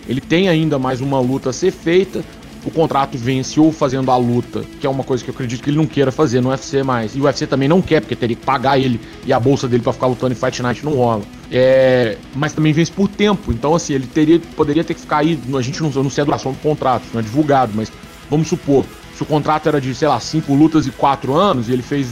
Ele 0.09 0.21
tem 0.21 0.49
ainda 0.49 0.79
mais 0.79 1.01
uma 1.01 1.19
luta 1.19 1.51
a 1.51 1.53
ser 1.53 1.71
feita 1.71 2.23
o 2.65 2.71
contrato 2.71 3.19
vence 3.19 3.61
ou 3.61 3.71
fazendo 3.71 4.11
a 4.11 4.17
luta, 4.17 4.65
que 4.81 4.87
é 4.87 4.91
uma 4.91 5.05
coisa 5.05 5.23
que 5.23 5.31
eu 5.31 5.35
acredito 5.35 5.63
que 5.63 5.71
ele 5.71 5.77
não 5.77 5.87
queira 5.87 6.11
fazer 6.11 6.41
no 6.41 6.49
UFC 6.49 6.83
mais. 6.83 7.15
E 7.15 7.21
o 7.21 7.25
UFC 7.25 7.47
também 7.47 7.69
não 7.69 7.83
quer, 7.83 8.01
porque 8.01 8.17
teria 8.17 8.37
que 8.37 8.45
pagar 8.45 8.79
ele 8.79 9.01
e 9.27 9.33
a 9.33 9.39
bolsa 9.39 9.69
dele 9.69 9.83
para 9.83 9.93
ficar 9.93 10.07
lutando 10.07 10.33
em 10.33 10.37
Fight 10.37 10.63
Night 10.63 10.85
não 10.85 10.95
rola. 10.95 11.23
É, 11.57 12.19
mas 12.35 12.53
também 12.53 12.73
vence 12.73 12.91
por 12.91 13.07
tempo. 13.09 13.53
Então, 13.53 13.77
assim, 13.77 13.95
ele 13.95 14.09
teria, 14.09 14.41
poderia 14.57 14.83
ter 14.83 14.93
que 14.93 15.01
ficar 15.01 15.19
aí. 15.19 15.39
A 15.57 15.63
gente 15.63 15.81
não, 15.81 15.89
não 15.91 16.11
sei 16.11 16.23
a 16.23 16.25
duração 16.25 16.51
do 16.51 16.59
contrato, 16.59 17.05
não 17.13 17.21
é 17.21 17.23
divulgado, 17.23 17.71
mas 17.77 17.93
vamos 18.29 18.49
supor, 18.49 18.85
se 19.17 19.23
o 19.23 19.27
contrato 19.27 19.69
era 19.69 19.81
de, 19.81 19.95
sei 19.95 20.09
lá, 20.09 20.19
cinco 20.19 20.53
lutas 20.53 20.85
e 20.85 20.91
quatro 20.91 21.33
anos, 21.35 21.69
e 21.69 21.73
ele 21.73 21.83
fez 21.83 22.09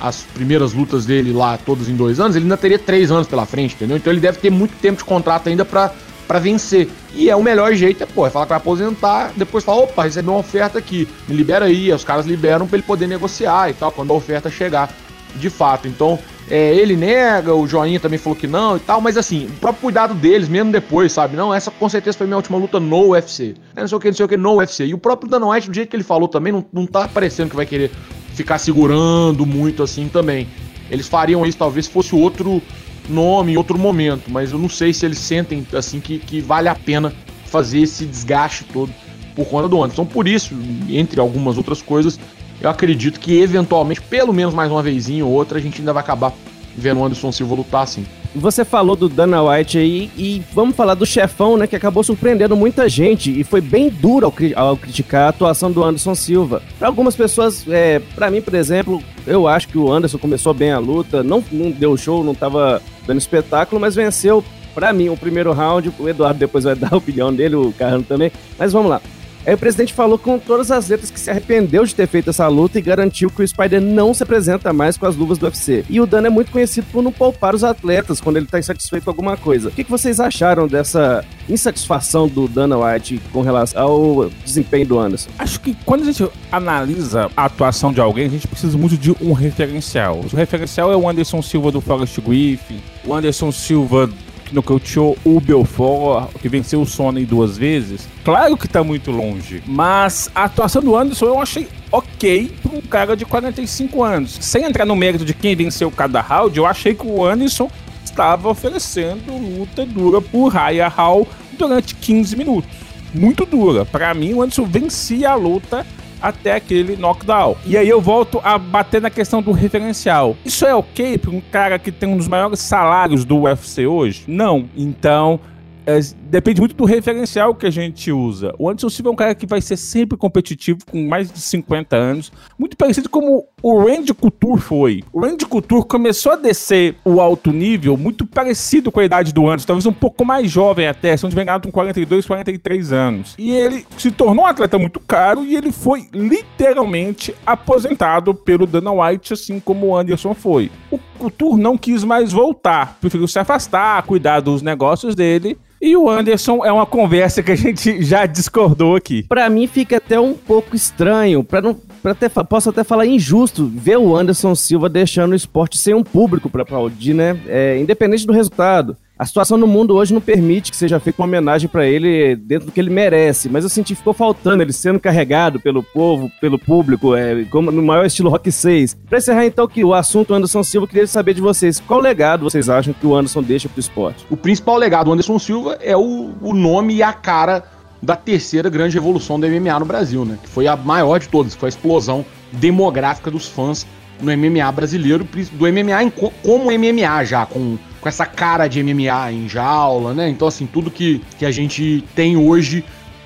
as 0.00 0.22
primeiras 0.22 0.72
lutas 0.72 1.04
dele 1.04 1.30
lá 1.30 1.58
todas 1.58 1.90
em 1.90 1.94
dois 1.94 2.18
anos, 2.18 2.34
ele 2.34 2.46
ainda 2.46 2.56
teria 2.56 2.78
três 2.78 3.10
anos 3.10 3.26
pela 3.26 3.44
frente, 3.44 3.74
entendeu? 3.74 3.98
Então 3.98 4.10
ele 4.10 4.20
deve 4.20 4.38
ter 4.38 4.48
muito 4.48 4.74
tempo 4.80 4.96
de 4.96 5.04
contrato 5.04 5.50
ainda 5.50 5.62
para 5.62 5.92
vencer. 6.40 6.88
E 7.14 7.28
é 7.28 7.36
o 7.36 7.42
melhor 7.42 7.74
jeito, 7.74 8.02
é, 8.02 8.06
pô, 8.06 8.26
é 8.26 8.30
falar 8.30 8.46
que 8.46 8.50
vai 8.50 8.56
aposentar, 8.56 9.32
depois 9.36 9.62
falar, 9.62 9.82
opa, 9.82 10.04
recebi 10.04 10.30
uma 10.30 10.38
oferta 10.38 10.78
aqui, 10.78 11.06
me 11.28 11.36
libera 11.36 11.66
aí, 11.66 11.92
os 11.92 12.02
caras 12.02 12.24
liberam 12.24 12.66
para 12.66 12.78
ele 12.78 12.86
poder 12.86 13.06
negociar 13.06 13.68
e 13.68 13.74
tal, 13.74 13.92
quando 13.92 14.10
a 14.10 14.16
oferta 14.16 14.50
chegar 14.50 14.90
de 15.36 15.50
fato. 15.50 15.86
Então, 15.86 16.18
é, 16.50 16.74
ele 16.74 16.96
nega, 16.96 17.54
o 17.54 17.66
Joinha 17.66 18.00
também 18.00 18.18
falou 18.18 18.36
que 18.36 18.48
não 18.48 18.76
e 18.76 18.80
tal, 18.80 19.00
mas 19.00 19.16
assim, 19.16 19.46
o 19.46 19.52
próprio 19.52 19.82
cuidado 19.82 20.14
deles, 20.14 20.48
mesmo 20.48 20.72
depois, 20.72 21.12
sabe? 21.12 21.36
Não, 21.36 21.54
essa 21.54 21.70
com 21.70 21.88
certeza 21.88 22.18
foi 22.18 22.26
minha 22.26 22.36
última 22.36 22.58
luta 22.58 22.80
no 22.80 23.10
UFC. 23.10 23.54
É, 23.76 23.80
não 23.80 23.88
sei 23.88 23.96
o 23.96 24.00
que, 24.00 24.08
não 24.08 24.14
sei 24.14 24.26
o 24.26 24.28
que, 24.28 24.36
no 24.36 24.56
UFC. 24.56 24.86
E 24.86 24.94
o 24.94 24.98
próprio 24.98 25.30
Dana 25.30 25.46
White, 25.46 25.68
do 25.68 25.74
jeito 25.74 25.88
que 25.88 25.96
ele 25.96 26.02
falou 26.02 26.26
também, 26.26 26.52
não, 26.52 26.64
não 26.72 26.86
tá 26.86 27.06
parecendo 27.06 27.50
que 27.50 27.56
vai 27.56 27.66
querer 27.66 27.92
ficar 28.34 28.58
segurando 28.58 29.46
muito 29.46 29.82
assim 29.82 30.08
também. 30.08 30.48
Eles 30.90 31.06
fariam 31.06 31.46
isso 31.46 31.56
talvez 31.56 31.86
fosse 31.86 32.14
outro 32.14 32.60
nome 33.08 33.56
outro 33.56 33.78
momento, 33.78 34.30
mas 34.30 34.52
eu 34.52 34.58
não 34.58 34.68
sei 34.68 34.92
se 34.92 35.04
eles 35.04 35.18
sentem 35.18 35.66
assim 35.72 36.00
que, 36.00 36.18
que 36.18 36.40
vale 36.40 36.68
a 36.68 36.74
pena 36.74 37.12
fazer 37.44 37.80
esse 37.80 38.04
desgaste 38.06 38.64
todo 38.64 38.92
por 39.34 39.46
conta 39.46 39.68
do 39.68 39.82
Anderson. 39.82 40.04
Por 40.04 40.26
isso, 40.26 40.54
entre 40.88 41.20
algumas 41.20 41.56
outras 41.56 41.82
coisas, 41.82 42.18
eu 42.60 42.68
acredito 42.68 43.18
que 43.18 43.40
eventualmente, 43.40 44.02
pelo 44.02 44.32
menos 44.32 44.54
mais 44.54 44.70
uma 44.70 44.82
vezinha 44.82 45.24
ou 45.24 45.32
outra, 45.32 45.58
a 45.58 45.60
gente 45.60 45.80
ainda 45.80 45.92
vai 45.92 46.02
acabar 46.02 46.32
vendo 46.76 47.00
o 47.00 47.04
Anderson 47.04 47.32
Silva 47.32 47.54
lutar 47.54 47.82
assim. 47.82 48.04
Você 48.34 48.64
falou 48.64 48.94
do 48.94 49.08
Dana 49.08 49.42
White 49.42 49.76
aí 49.76 50.10
e 50.16 50.40
vamos 50.52 50.76
falar 50.76 50.94
do 50.94 51.04
chefão, 51.04 51.56
né, 51.56 51.66
que 51.66 51.74
acabou 51.74 52.04
surpreendendo 52.04 52.54
muita 52.54 52.88
gente 52.88 53.38
e 53.38 53.42
foi 53.42 53.60
bem 53.60 53.88
duro 53.88 54.26
ao, 54.26 54.68
ao 54.68 54.76
criticar 54.76 55.22
a 55.22 55.28
atuação 55.30 55.70
do 55.72 55.82
Anderson 55.82 56.14
Silva. 56.14 56.62
Para 56.78 56.86
algumas 56.86 57.16
pessoas, 57.16 57.64
é, 57.68 58.00
para 58.14 58.30
mim, 58.30 58.40
por 58.40 58.54
exemplo, 58.54 59.02
eu 59.26 59.48
acho 59.48 59.66
que 59.66 59.76
o 59.76 59.92
Anderson 59.92 60.18
começou 60.18 60.54
bem 60.54 60.70
a 60.70 60.78
luta, 60.78 61.24
não, 61.24 61.42
não 61.50 61.72
deu 61.72 61.96
show, 61.96 62.22
não 62.22 62.34
tava 62.34 62.80
dando 63.04 63.18
espetáculo, 63.18 63.80
mas 63.80 63.96
venceu 63.96 64.44
para 64.74 64.92
mim 64.92 65.08
o 65.08 65.16
primeiro 65.16 65.52
round. 65.52 65.92
O 65.98 66.08
Eduardo 66.08 66.38
depois 66.38 66.62
vai 66.62 66.74
dar 66.76 66.92
a 66.92 66.96
opinião 66.96 67.34
dele, 67.34 67.56
o 67.56 67.72
Carrano 67.72 68.04
também. 68.04 68.30
Mas 68.56 68.72
vamos 68.72 68.90
lá. 68.90 69.00
Aí 69.46 69.54
o 69.54 69.58
presidente 69.58 69.94
falou 69.94 70.18
com 70.18 70.38
todas 70.38 70.70
as 70.70 70.88
letras 70.88 71.10
que 71.10 71.18
se 71.18 71.30
arrependeu 71.30 71.84
de 71.84 71.94
ter 71.94 72.06
feito 72.06 72.30
essa 72.30 72.46
luta 72.48 72.78
e 72.78 72.82
garantiu 72.82 73.30
que 73.30 73.42
o 73.42 73.46
Spider 73.46 73.80
não 73.80 74.12
se 74.12 74.22
apresenta 74.22 74.72
mais 74.72 74.96
com 74.96 75.06
as 75.06 75.16
luvas 75.16 75.38
do 75.38 75.44
UFC. 75.44 75.84
E 75.88 76.00
o 76.00 76.06
Dana 76.06 76.26
é 76.26 76.30
muito 76.30 76.50
conhecido 76.50 76.86
por 76.92 77.02
não 77.02 77.10
poupar 77.10 77.54
os 77.54 77.64
atletas 77.64 78.20
quando 78.20 78.36
ele 78.36 78.46
tá 78.46 78.58
insatisfeito 78.58 79.04
com 79.04 79.10
alguma 79.10 79.36
coisa. 79.36 79.68
O 79.68 79.72
que, 79.72 79.84
que 79.84 79.90
vocês 79.90 80.20
acharam 80.20 80.68
dessa 80.68 81.24
insatisfação 81.48 82.28
do 82.28 82.46
Dana 82.46 82.76
White 82.78 83.20
com 83.32 83.40
relação 83.40 83.82
ao 83.82 84.30
desempenho 84.44 84.86
do 84.86 84.98
Anderson? 84.98 85.30
Acho 85.38 85.60
que 85.60 85.76
quando 85.84 86.02
a 86.02 86.12
gente 86.12 86.30
analisa 86.52 87.30
a 87.36 87.46
atuação 87.46 87.92
de 87.92 88.00
alguém, 88.00 88.26
a 88.26 88.30
gente 88.30 88.46
precisa 88.46 88.76
muito 88.76 88.96
de 88.96 89.10
um 89.22 89.32
referencial. 89.32 90.20
O 90.20 90.36
referencial 90.36 90.92
é 90.92 90.96
o 90.96 91.08
Anderson 91.08 91.40
Silva 91.40 91.72
do 91.72 91.80
Forest 91.80 92.20
Griffin, 92.20 92.80
o 93.04 93.14
Anderson 93.14 93.50
Silva 93.50 94.10
nocauteou 94.52 95.16
o 95.24 95.40
Belfort, 95.40 96.30
que 96.40 96.48
venceu 96.48 96.82
o 96.82 96.86
Sony 96.86 97.24
duas 97.24 97.56
vezes. 97.56 98.08
Claro 98.24 98.56
que 98.56 98.68
tá 98.68 98.82
muito 98.82 99.10
longe, 99.10 99.62
mas 99.66 100.30
a 100.34 100.44
atuação 100.44 100.82
do 100.82 100.96
Anderson 100.96 101.26
eu 101.26 101.40
achei 101.40 101.68
ok 101.90 102.52
para 102.62 102.76
um 102.76 102.80
cara 102.80 103.16
de 103.16 103.24
45 103.24 104.02
anos. 104.02 104.38
Sem 104.40 104.64
entrar 104.64 104.84
no 104.84 104.96
mérito 104.96 105.24
de 105.24 105.34
quem 105.34 105.54
venceu 105.54 105.90
cada 105.90 106.20
round, 106.20 106.56
eu 106.56 106.66
achei 106.66 106.94
que 106.94 107.06
o 107.06 107.24
Anderson 107.24 107.70
estava 108.04 108.48
oferecendo 108.48 109.32
luta 109.36 109.86
dura 109.86 110.20
por 110.20 110.48
Raya 110.48 110.88
Hall 110.88 111.26
durante 111.58 111.94
15 111.94 112.36
minutos. 112.36 112.70
Muito 113.12 113.44
dura. 113.44 113.84
Para 113.84 114.14
mim, 114.14 114.34
o 114.34 114.42
Anderson 114.42 114.64
vencia 114.64 115.30
a 115.30 115.34
luta 115.34 115.86
até 116.20 116.54
aquele 116.54 116.96
knockdown. 116.96 117.56
E 117.66 117.76
aí 117.76 117.88
eu 117.88 118.00
volto 118.00 118.40
a 118.42 118.58
bater 118.58 119.00
na 119.00 119.10
questão 119.10 119.42
do 119.42 119.52
referencial. 119.52 120.36
Isso 120.44 120.66
é 120.66 120.74
ok 120.74 121.18
para 121.18 121.30
um 121.30 121.40
cara 121.40 121.78
que 121.78 121.90
tem 121.90 122.08
um 122.08 122.16
dos 122.16 122.28
maiores 122.28 122.60
salários 122.60 123.24
do 123.24 123.40
UFC 123.40 123.86
hoje? 123.86 124.24
Não. 124.26 124.68
Então, 124.76 125.40
é, 125.86 126.00
depende 126.30 126.60
muito 126.60 126.74
do 126.74 126.84
referencial 126.84 127.54
que 127.54 127.66
a 127.66 127.70
gente 127.70 128.10
usa. 128.12 128.54
O 128.58 128.68
Anderson 128.68 128.88
Silva 128.88 129.10
é 129.10 129.12
um 129.12 129.16
cara 129.16 129.34
que 129.34 129.46
vai 129.46 129.60
ser 129.60 129.76
sempre 129.76 130.16
competitivo, 130.16 130.80
com 130.90 131.06
mais 131.06 131.30
de 131.30 131.40
50 131.40 131.96
anos, 131.96 132.32
muito 132.58 132.76
parecido 132.76 133.08
como 133.08 133.46
o 133.62 133.84
Randy 133.84 134.14
Couture 134.14 134.60
foi. 134.60 135.02
O 135.12 135.20
Randy 135.20 135.46
Couture 135.46 135.86
começou 135.86 136.32
a 136.32 136.36
descer 136.36 136.96
o 137.04 137.20
alto 137.20 137.52
nível 137.52 137.96
muito 137.96 138.26
parecido 138.26 138.90
com 138.90 139.00
a 139.00 139.04
idade 139.04 139.32
do 139.32 139.48
Anderson, 139.48 139.66
talvez 139.66 139.86
um 139.86 139.92
pouco 139.92 140.24
mais 140.24 140.50
jovem 140.50 140.86
até, 140.86 141.16
se 141.16 141.22
não 141.22 141.30
tiver 141.30 141.46
com 141.60 141.70
42, 141.70 142.26
43 142.26 142.92
anos. 142.92 143.34
E 143.38 143.50
ele 143.50 143.84
se 143.98 144.10
tornou 144.10 144.44
um 144.44 144.46
atleta 144.46 144.78
muito 144.78 145.00
caro 145.00 145.44
e 145.44 145.56
ele 145.56 145.72
foi 145.72 146.08
literalmente 146.12 147.34
aposentado 147.44 148.34
pelo 148.34 148.66
Dana 148.66 148.92
White, 148.92 149.32
assim 149.32 149.58
como 149.58 149.88
o 149.88 149.96
Anderson 149.96 150.34
foi. 150.34 150.70
O 150.90 150.98
Couture 151.20 151.60
não 151.60 151.76
quis 151.76 152.02
mais 152.02 152.32
voltar, 152.32 152.96
preferiu 153.00 153.28
se 153.28 153.38
afastar, 153.38 154.02
cuidar 154.04 154.40
dos 154.40 154.62
negócios 154.62 155.14
dele 155.14 155.58
e 155.82 155.96
o 155.96 156.10
Anderson 156.10 156.62
é 156.62 156.70
uma 156.70 156.84
conversa 156.84 157.42
que 157.42 157.50
a 157.50 157.56
gente 157.56 158.00
já 158.04 158.26
discordou 158.26 158.96
aqui. 158.96 159.22
Para 159.22 159.48
mim 159.48 159.66
fica 159.66 159.96
até 159.96 160.20
um 160.20 160.34
pouco 160.34 160.76
estranho, 160.76 161.42
para 161.42 161.62
não 161.62 161.74
para 162.02 162.12
até 162.12 162.28
posso 162.28 162.70
até 162.70 162.82
falar 162.82 163.04
injusto 163.04 163.66
ver 163.66 163.98
o 163.98 164.16
Anderson 164.16 164.54
Silva 164.54 164.88
deixando 164.88 165.32
o 165.32 165.34
esporte 165.34 165.76
sem 165.76 165.92
um 165.92 166.02
público 166.02 166.48
para 166.48 166.62
aplaudir, 166.62 167.12
né? 167.12 167.38
É, 167.46 167.78
independente 167.78 168.26
do 168.26 168.32
resultado. 168.32 168.96
A 169.20 169.26
situação 169.26 169.58
no 169.58 169.66
mundo 169.66 169.96
hoje 169.96 170.14
não 170.14 170.20
permite 170.22 170.70
que 170.70 170.76
seja 170.78 170.98
feita 170.98 171.20
uma 171.20 171.28
homenagem 171.28 171.68
para 171.68 171.86
ele 171.86 172.34
dentro 172.36 172.64
do 172.64 172.72
que 172.72 172.80
ele 172.80 172.88
merece, 172.88 173.50
mas 173.50 173.64
eu 173.64 173.68
senti 173.68 173.92
que 173.92 173.98
ficou 173.98 174.14
faltando 174.14 174.62
ele 174.62 174.72
sendo 174.72 174.98
carregado 174.98 175.60
pelo 175.60 175.82
povo, 175.82 176.32
pelo 176.40 176.58
público, 176.58 177.14
é, 177.14 177.44
como 177.50 177.70
no 177.70 177.82
maior 177.82 178.06
estilo 178.06 178.30
Rock 178.30 178.50
6. 178.50 178.96
Pra 179.10 179.18
encerrar 179.18 179.44
então 179.44 179.68
que 179.68 179.84
o 179.84 179.92
assunto 179.92 180.32
Anderson 180.32 180.62
Silva, 180.62 180.84
eu 180.84 180.88
queria 180.88 181.06
saber 181.06 181.34
de 181.34 181.42
vocês, 181.42 181.78
qual 181.78 182.00
legado 182.00 182.44
vocês 182.44 182.70
acham 182.70 182.94
que 182.94 183.06
o 183.06 183.14
Anderson 183.14 183.42
deixa 183.42 183.68
pro 183.68 183.78
esporte? 183.78 184.24
O 184.30 184.38
principal 184.38 184.78
legado 184.78 185.04
do 185.08 185.12
Anderson 185.12 185.38
Silva 185.38 185.76
é 185.82 185.94
o, 185.94 186.30
o 186.40 186.54
nome 186.54 186.94
e 186.94 187.02
a 187.02 187.12
cara 187.12 187.64
da 188.02 188.16
terceira 188.16 188.70
grande 188.70 188.94
revolução 188.94 189.38
do 189.38 189.46
MMA 189.46 189.80
no 189.80 189.84
Brasil, 189.84 190.24
né? 190.24 190.38
Que 190.42 190.48
foi 190.48 190.66
a 190.66 190.74
maior 190.76 191.20
de 191.20 191.28
todas, 191.28 191.54
foi 191.54 191.66
a 191.66 191.68
explosão 191.68 192.24
demográfica 192.52 193.30
dos 193.30 193.46
fãs 193.46 193.86
no 194.20 194.36
MMA 194.36 194.70
brasileiro, 194.72 195.24
do 195.24 195.66
MMA 195.72 196.04
em, 196.04 196.10
como 196.10 196.70
MMA 196.70 197.24
já, 197.24 197.46
com 197.46 197.78
com 198.00 198.08
essa 198.08 198.24
cara 198.24 198.66
de 198.66 198.82
MMA 198.82 199.32
em 199.32 199.48
jaula, 199.48 200.14
né? 200.14 200.28
Então, 200.28 200.48
assim, 200.48 200.66
tudo 200.66 200.90
que, 200.90 201.22
que 201.38 201.44
a 201.44 201.50
gente 201.50 202.02
tem 202.14 202.36
hoje 202.36 202.84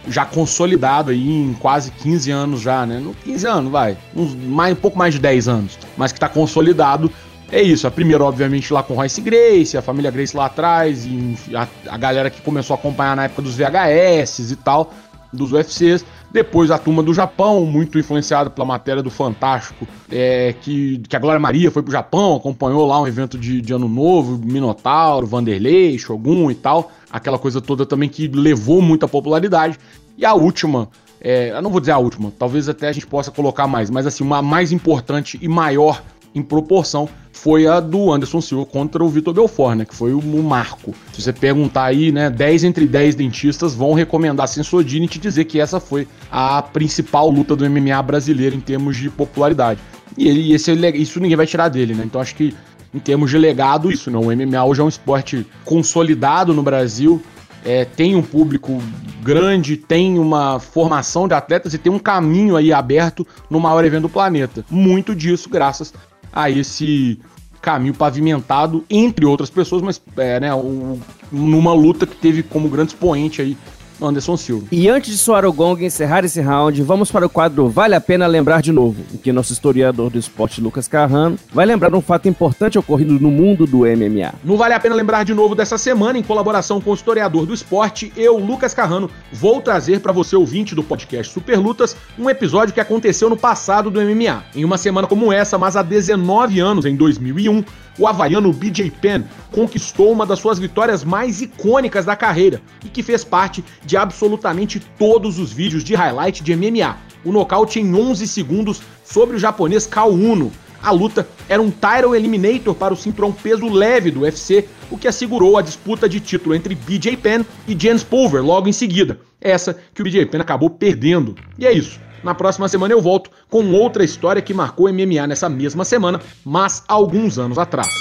já 0.09 0.25
consolidado 0.27 1.11
aí 1.11 1.31
em 1.31 1.55
quase 1.55 1.91
15 1.91 2.31
anos 2.31 2.61
já, 2.61 2.85
né? 2.85 2.99
No 2.99 3.15
15 3.15 3.47
anos, 3.47 3.73
vai. 3.73 3.97
Uns, 4.15 4.35
mais, 4.35 4.73
um 4.73 4.81
pouco 4.81 4.99
mais 4.99 5.15
de 5.15 5.21
10 5.21 5.49
anos. 5.49 5.79
Mas 5.97 6.13
que 6.13 6.21
tá 6.21 6.29
consolidado. 6.29 7.11
É 7.53 7.63
isso. 7.63 7.87
A 7.87 7.91
primeira, 7.91 8.25
obviamente, 8.25 8.73
lá 8.73 8.83
com 8.83 8.95
Royce 8.95 9.21
Grace, 9.21 9.77
a 9.77 9.83
família 9.83 10.11
Grace 10.11 10.37
lá 10.37 10.47
atrás, 10.47 11.07
a, 11.55 11.69
a 11.95 11.97
galera 11.97 12.29
que 12.29 12.43
começou 12.43 12.75
a 12.75 12.79
acompanhar 12.79 13.15
na 13.17 13.25
época 13.25 13.43
dos 13.43 13.55
VHS 13.55 14.51
e 14.51 14.57
tal, 14.57 14.93
dos 15.33 15.53
UFCs. 15.53 16.05
Depois 16.35 16.69
a 16.73 16.79
turma 16.79 17.01
do 17.01 17.15
Japão, 17.15 17.65
muito 17.65 17.97
influenciada 17.97 18.51
pela 18.51 18.67
matéria 18.67 19.01
do 19.01 19.09
Fantástico, 19.09 19.87
é, 20.11 20.53
que, 20.61 20.99
que 21.09 21.15
a 21.15 21.19
Glória 21.21 21.39
Maria 21.39 21.71
foi 21.71 21.81
pro 21.81 21.93
Japão, 21.93 22.35
acompanhou 22.35 22.85
lá 22.89 23.01
um 23.01 23.07
evento 23.07 23.39
de, 23.39 23.61
de 23.61 23.73
Ano 23.73 23.89
Novo, 23.89 24.37
Minotauro, 24.45 25.29
Vanderlei, 25.29 25.97
Shogun 25.97 26.51
e 26.51 26.57
tal. 26.57 26.91
Aquela 27.09 27.39
coisa 27.39 27.61
toda 27.61 27.87
também 27.87 28.09
que 28.09 28.27
levou 28.27 28.83
muita 28.83 29.07
popularidade. 29.07 29.79
E 30.19 30.27
a 30.27 30.35
última, 30.35 30.89
é, 31.21 31.51
eu 31.51 31.63
não 31.63 31.71
vou 31.71 31.79
dizer 31.79 31.93
a 31.93 31.99
última, 31.99 32.33
talvez 32.37 32.69
até 32.69 32.89
a 32.89 32.93
gente 32.93 33.07
possa 33.07 33.31
colocar 33.31 33.69
mais, 33.69 33.89
mas 33.89 34.05
assim, 34.05 34.25
uma 34.25 34.43
mais 34.43 34.73
importante 34.73 35.39
e 35.41 35.47
maior 35.47 36.03
em 36.35 36.43
proporção 36.43 37.09
foi 37.33 37.67
a 37.67 37.79
do 37.79 38.13
Anderson 38.13 38.41
Silva 38.41 38.65
contra 38.65 39.05
o 39.05 39.09
Vitor 39.09 39.35
Belfort, 39.35 39.77
né? 39.77 39.85
Que 39.85 39.95
foi 39.95 40.15
o, 40.15 40.23
marco. 40.43 40.95
Se 41.13 41.21
você 41.21 41.33
perguntar 41.33 41.85
aí, 41.85 42.11
né? 42.11 42.31
10 42.31 42.65
entre 42.65 42.87
10 42.87 43.15
dentistas 43.17 43.75
vão 43.75 43.93
recomendar 43.93 44.49
Sensodine 44.49 45.07
e 45.07 45.09
te 45.09 45.19
dizer 45.19 45.45
que 45.45 45.61
essa 45.61 45.79
foi 45.79 46.09
a 46.31 46.63
principal 46.63 47.29
luta 47.29 47.55
do 47.55 47.69
MMA 47.69 48.01
brasileiro 48.03 48.57
em 48.57 48.61
termos 48.61 48.97
de 48.97 49.11
popularidade. 49.11 49.81
E 50.17 50.29
ele, 50.29 50.53
esse, 50.53 50.73
isso 50.95 51.21
ninguém 51.21 51.37
vai 51.37 51.47
tirar 51.47 51.69
dele, 51.69 51.95
né? 51.95 52.05
Então 52.05 52.21
acho 52.21 52.35
que 52.35 52.55
em 52.95 52.99
termos 52.99 53.31
de 53.31 53.37
legado, 53.37 53.91
isso 53.91 54.11
não. 54.11 54.21
O 54.23 54.35
MMA 54.35 54.65
hoje 54.65 54.81
é 54.81 54.85
um 54.85 54.89
esporte 54.89 55.47
consolidado 55.65 56.55
no 56.55 56.63
Brasil, 56.63 57.21
é, 57.65 57.85
tem 57.85 58.15
um 58.15 58.23
público 58.23 58.81
grande, 59.23 59.77
tem 59.77 60.19
uma 60.19 60.61
formação 60.61 61.27
de 61.27 61.35
atletas 61.35 61.75
e 61.75 61.79
tem 61.79 61.91
um 61.91 61.99
caminho 61.99 62.57
aí 62.57 62.73
aberto 62.73 63.27
no 63.51 63.59
maior 63.59 63.85
evento 63.85 64.03
do 64.03 64.09
planeta. 64.09 64.65
Muito 64.71 65.15
disso 65.15 65.49
graças 65.49 65.93
a 66.35 66.51
esse 66.51 67.19
caminho 67.63 67.95
pavimentado, 67.95 68.85
entre 68.91 69.25
outras 69.25 69.49
pessoas, 69.49 69.81
mas 69.81 70.03
é, 70.19 70.39
né, 70.41 70.55
o, 70.55 70.99
numa 71.33 71.73
luta 71.73 72.07
que 72.07 72.17
teve 72.17 72.43
como 72.43 72.69
grande 72.69 72.93
expoente 72.93 73.41
aí 73.41 73.57
Anderson 74.01 74.37
Silva. 74.37 74.67
E 74.71 74.89
antes 74.89 75.11
de 75.11 75.19
soar 75.19 75.45
o 75.45 75.53
gong 75.53 75.83
e 75.83 75.87
encerrar 75.87 76.25
esse 76.25 76.41
round, 76.41 76.83
vamos 76.83 77.11
para 77.11 77.27
o 77.27 77.31
quadro 77.31 77.69
Vale 77.69 77.95
a 77.95 78.01
Pena 78.01 78.27
Lembrar 78.27 78.63
de 78.63 78.73
Novo, 78.73 79.03
em 79.13 79.17
que 79.17 79.33
nosso 79.33 79.53
historiador 79.53 80.11
do 80.11 80.19
esporte, 80.19 80.61
Lucas 80.61 80.89
Carrano, 80.89 81.39
vai 81.53 81.67
lembrar 81.67 81.95
um 81.95 82.01
fato 82.01 82.29
importante 82.29 82.79
ocorrido 82.79 83.15
no 83.15 83.31
mundo 83.31 83.67
do 83.67 83.79
MMA. 83.81 84.35
No 84.43 84.57
Vale 84.57 84.75
a 84.75 84.81
Pena 84.81 84.95
Lembrar 84.95 85.25
de 85.25 85.35
Novo 85.35 85.55
dessa 85.55 85.79
semana, 85.79 86.19
em 86.19 86.23
colaboração 86.23 86.81
com 86.81 86.91
o 86.91 86.95
historiador 86.95 87.47
do 87.47 87.55
esporte, 87.55 88.13
eu, 88.17 88.39
Lucas 88.39 88.75
Carrano, 88.75 89.11
vou 89.33 89.61
trazer 89.61 90.01
para 90.01 90.13
você, 90.13 90.37
ouvinte 90.37 90.75
do 90.75 90.83
podcast 90.83 91.33
Super 91.33 91.59
Lutas, 91.59 91.97
um 92.19 92.29
episódio 92.29 92.75
que 92.75 92.81
aconteceu 92.81 93.29
no 93.31 93.37
passado 93.37 93.91
do 93.91 94.01
MMA. 94.01 94.45
Em 94.55 94.65
uma 94.65 94.79
semana 94.79 95.07
como 95.07 95.33
essa, 95.33 95.59
mas 95.59 95.77
há 95.77 95.83
19 95.83 96.61
anos, 96.61 96.85
em 96.85 96.97
2001, 96.97 97.65
o 97.99 98.07
havaiano 98.07 98.53
BJ 98.53 98.91
Penn 98.91 99.23
conquistou 99.53 100.11
uma 100.11 100.27
das 100.27 100.39
suas 100.39 100.59
vitórias 100.59 101.05
mais 101.05 101.41
icônicas 101.41 102.05
da 102.05 102.17
carreira 102.17 102.61
e 102.85 102.89
que 102.89 103.03
fez 103.03 103.25
parte 103.25 103.65
de 103.85 103.97
absolutamente 103.97 104.81
todos 104.99 105.39
os 105.39 105.53
vídeos 105.53 105.85
de 105.85 105.95
highlight 105.95 106.43
de 106.43 106.57
MMA. 106.57 106.97
O 107.25 107.33
nocaute 107.33 107.81
em 107.81 107.95
11 107.95 108.27
segundos 108.27 108.83
sobre 109.05 109.37
o 109.37 109.39
japonês 109.39 109.87
Kao 109.87 110.11
Uno. 110.11 110.53
A 110.83 110.91
luta 110.91 111.27
era 111.49 111.63
um 111.63 111.71
title 111.71 112.15
eliminator 112.15 112.75
para 112.75 112.93
o 112.93 112.97
cinturão 112.97 113.33
peso 113.33 113.67
leve 113.71 114.11
do 114.11 114.21
UFC, 114.21 114.69
o 114.91 114.99
que 114.99 115.09
assegurou 115.09 115.57
a 115.57 115.63
disputa 115.63 116.07
de 116.07 116.21
título 116.21 116.55
entre 116.55 116.75
BJ 116.75 117.17
Penn 117.17 117.43
e 117.67 117.75
Jens 117.79 118.03
Pulver 118.03 118.45
logo 118.45 118.69
em 118.69 118.73
seguida. 118.73 119.19
Essa 119.41 119.79
que 119.95 120.03
o 120.03 120.05
BJ 120.05 120.27
Penn 120.27 120.43
acabou 120.43 120.69
perdendo. 120.69 121.35
E 121.59 121.67
é 121.67 121.73
isso. 121.73 121.99
Na 122.25 122.35
próxima 122.35 122.67
semana 122.69 122.95
eu 122.95 123.03
volto 123.03 123.31
com 123.51 123.71
outra 123.73 124.03
história 124.03 124.41
que 124.41 124.55
marcou 124.55 124.91
MMA 124.91 125.27
nessa 125.27 125.49
mesma 125.49 125.85
semana, 125.85 126.21
mas 126.43 126.83
alguns 126.89 127.39
anos 127.39 127.59
atrás. 127.59 127.93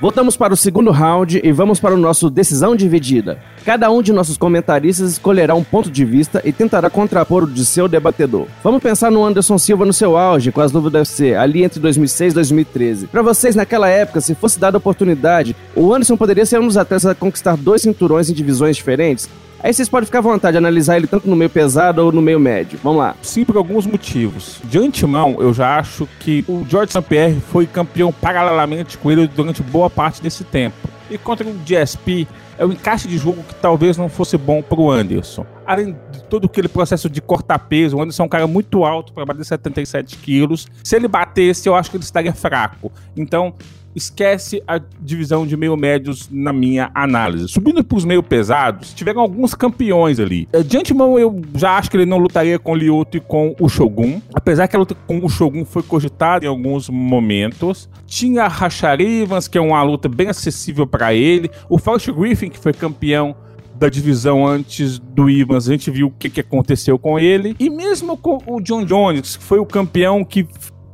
Voltamos 0.00 0.36
para 0.36 0.54
o 0.54 0.56
segundo 0.56 0.92
round 0.92 1.40
e 1.42 1.50
vamos 1.50 1.80
para 1.80 1.94
o 1.94 1.98
nosso 1.98 2.30
decisão 2.30 2.76
dividida. 2.76 3.42
Cada 3.64 3.90
um 3.90 4.00
de 4.00 4.12
nossos 4.12 4.36
comentaristas 4.36 5.10
escolherá 5.12 5.56
um 5.56 5.64
ponto 5.64 5.90
de 5.90 6.04
vista 6.04 6.40
e 6.44 6.52
tentará 6.52 6.88
contrapor 6.88 7.42
o 7.42 7.50
de 7.50 7.66
seu 7.66 7.88
debatedor. 7.88 8.46
Vamos 8.62 8.80
pensar 8.80 9.10
no 9.10 9.24
Anderson 9.24 9.58
Silva 9.58 9.84
no 9.84 9.92
seu 9.92 10.16
auge, 10.16 10.52
com 10.52 10.60
as 10.60 10.70
luvas 10.70 10.92
do 10.92 10.98
UFC, 10.98 11.34
ali 11.34 11.64
entre 11.64 11.80
2006 11.80 12.32
e 12.32 12.34
2013. 12.34 13.06
Para 13.08 13.22
vocês, 13.22 13.56
naquela 13.56 13.88
época, 13.88 14.20
se 14.20 14.36
fosse 14.36 14.60
dada 14.60 14.76
a 14.76 14.78
oportunidade, 14.78 15.56
o 15.74 15.92
Anderson 15.92 16.16
poderia 16.16 16.46
ser 16.46 16.60
um 16.60 16.66
dos 16.68 16.76
atletas 16.76 17.06
a 17.06 17.14
conquistar 17.14 17.56
dois 17.56 17.82
cinturões 17.82 18.30
em 18.30 18.34
divisões 18.34 18.76
diferentes? 18.76 19.28
Aí 19.60 19.72
vocês 19.72 19.88
podem 19.88 20.06
ficar 20.06 20.18
à 20.18 20.22
vontade 20.22 20.52
de 20.52 20.58
analisar 20.58 20.96
ele 20.96 21.08
tanto 21.08 21.28
no 21.28 21.34
meio 21.34 21.50
pesado 21.50 22.04
ou 22.04 22.12
no 22.12 22.22
meio 22.22 22.38
médio. 22.38 22.78
Vamos 22.82 23.00
lá. 23.00 23.16
Sim, 23.20 23.44
por 23.44 23.56
alguns 23.56 23.86
motivos. 23.86 24.60
De 24.64 24.78
antemão, 24.78 25.36
eu 25.40 25.52
já 25.52 25.78
acho 25.78 26.08
que 26.20 26.44
o 26.46 26.64
George 26.68 26.92
St. 26.92 27.02
Pierre 27.02 27.40
foi 27.40 27.66
campeão 27.66 28.12
paralelamente 28.12 28.96
com 28.96 29.10
ele 29.10 29.26
durante 29.26 29.62
boa 29.62 29.90
parte 29.90 30.22
desse 30.22 30.44
tempo. 30.44 30.88
E 31.10 31.18
contra 31.18 31.46
o 31.46 31.54
GSP, 31.64 32.28
é 32.58 32.66
um 32.66 32.72
encaixe 32.72 33.08
de 33.08 33.16
jogo 33.16 33.42
que 33.42 33.54
talvez 33.54 33.96
não 33.96 34.08
fosse 34.08 34.36
bom 34.36 34.60
para 34.60 34.78
o 34.78 34.90
Anderson. 34.90 35.46
Além 35.66 35.96
de 36.10 36.22
todo 36.24 36.46
aquele 36.46 36.68
processo 36.68 37.08
de 37.08 37.20
cortar 37.20 37.58
peso, 37.60 37.96
o 37.96 38.02
Anderson 38.02 38.24
é 38.24 38.26
um 38.26 38.28
cara 38.28 38.46
muito 38.46 38.84
alto 38.84 39.12
para 39.12 39.24
bater 39.24 39.44
77 39.44 40.18
quilos. 40.18 40.66
Se 40.84 40.96
ele 40.96 41.08
batesse, 41.08 41.68
eu 41.68 41.74
acho 41.74 41.90
que 41.90 41.96
ele 41.96 42.04
estaria 42.04 42.32
fraco. 42.32 42.92
Então, 43.16 43.54
esquece 43.98 44.62
a 44.66 44.80
divisão 45.00 45.46
de 45.46 45.56
meio 45.56 45.76
médios 45.76 46.28
na 46.30 46.52
minha 46.52 46.90
análise. 46.94 47.48
Subindo 47.48 47.84
para 47.84 47.98
os 47.98 48.04
meio 48.04 48.22
pesados, 48.22 48.94
tiveram 48.94 49.20
alguns 49.20 49.54
campeões 49.54 50.18
ali. 50.18 50.48
Eh, 50.52 50.62
de 50.62 50.78
antemão, 50.78 51.18
eu 51.18 51.42
já 51.54 51.76
acho 51.76 51.90
que 51.90 51.96
ele 51.96 52.06
não 52.06 52.18
lutaria 52.18 52.58
com 52.58 52.72
o 52.72 52.74
Lyoto 52.74 53.16
e 53.16 53.20
com 53.20 53.54
o 53.60 53.68
Shogun. 53.68 54.20
Apesar 54.32 54.66
que 54.66 54.76
a 54.76 54.78
luta 54.78 54.94
com 55.06 55.24
o 55.24 55.28
Shogun 55.28 55.64
foi 55.64 55.82
cogitada 55.82 56.44
em 56.44 56.48
alguns 56.48 56.88
momentos. 56.88 57.88
Tinha 58.06 58.48
Rashad 58.48 59.00
Evans, 59.00 59.48
que 59.48 59.58
é 59.58 59.60
uma 59.60 59.82
luta 59.82 60.08
bem 60.08 60.28
acessível 60.28 60.86
para 60.86 61.12
ele. 61.12 61.50
O 61.68 61.78
Forrest 61.78 62.10
Griffin, 62.10 62.48
que 62.48 62.58
foi 62.58 62.72
campeão 62.72 63.36
da 63.78 63.88
divisão 63.88 64.44
antes 64.44 64.98
do 64.98 65.30
Evans, 65.30 65.68
a 65.68 65.72
gente 65.72 65.90
viu 65.90 66.08
o 66.08 66.10
que, 66.10 66.28
que 66.28 66.40
aconteceu 66.40 66.98
com 66.98 67.18
ele. 67.18 67.54
E 67.60 67.70
mesmo 67.70 68.16
com 68.16 68.38
o 68.46 68.60
John 68.60 68.84
Jones, 68.84 69.36
que 69.36 69.44
foi 69.44 69.58
o 69.58 69.66
campeão 69.66 70.24
que 70.24 70.46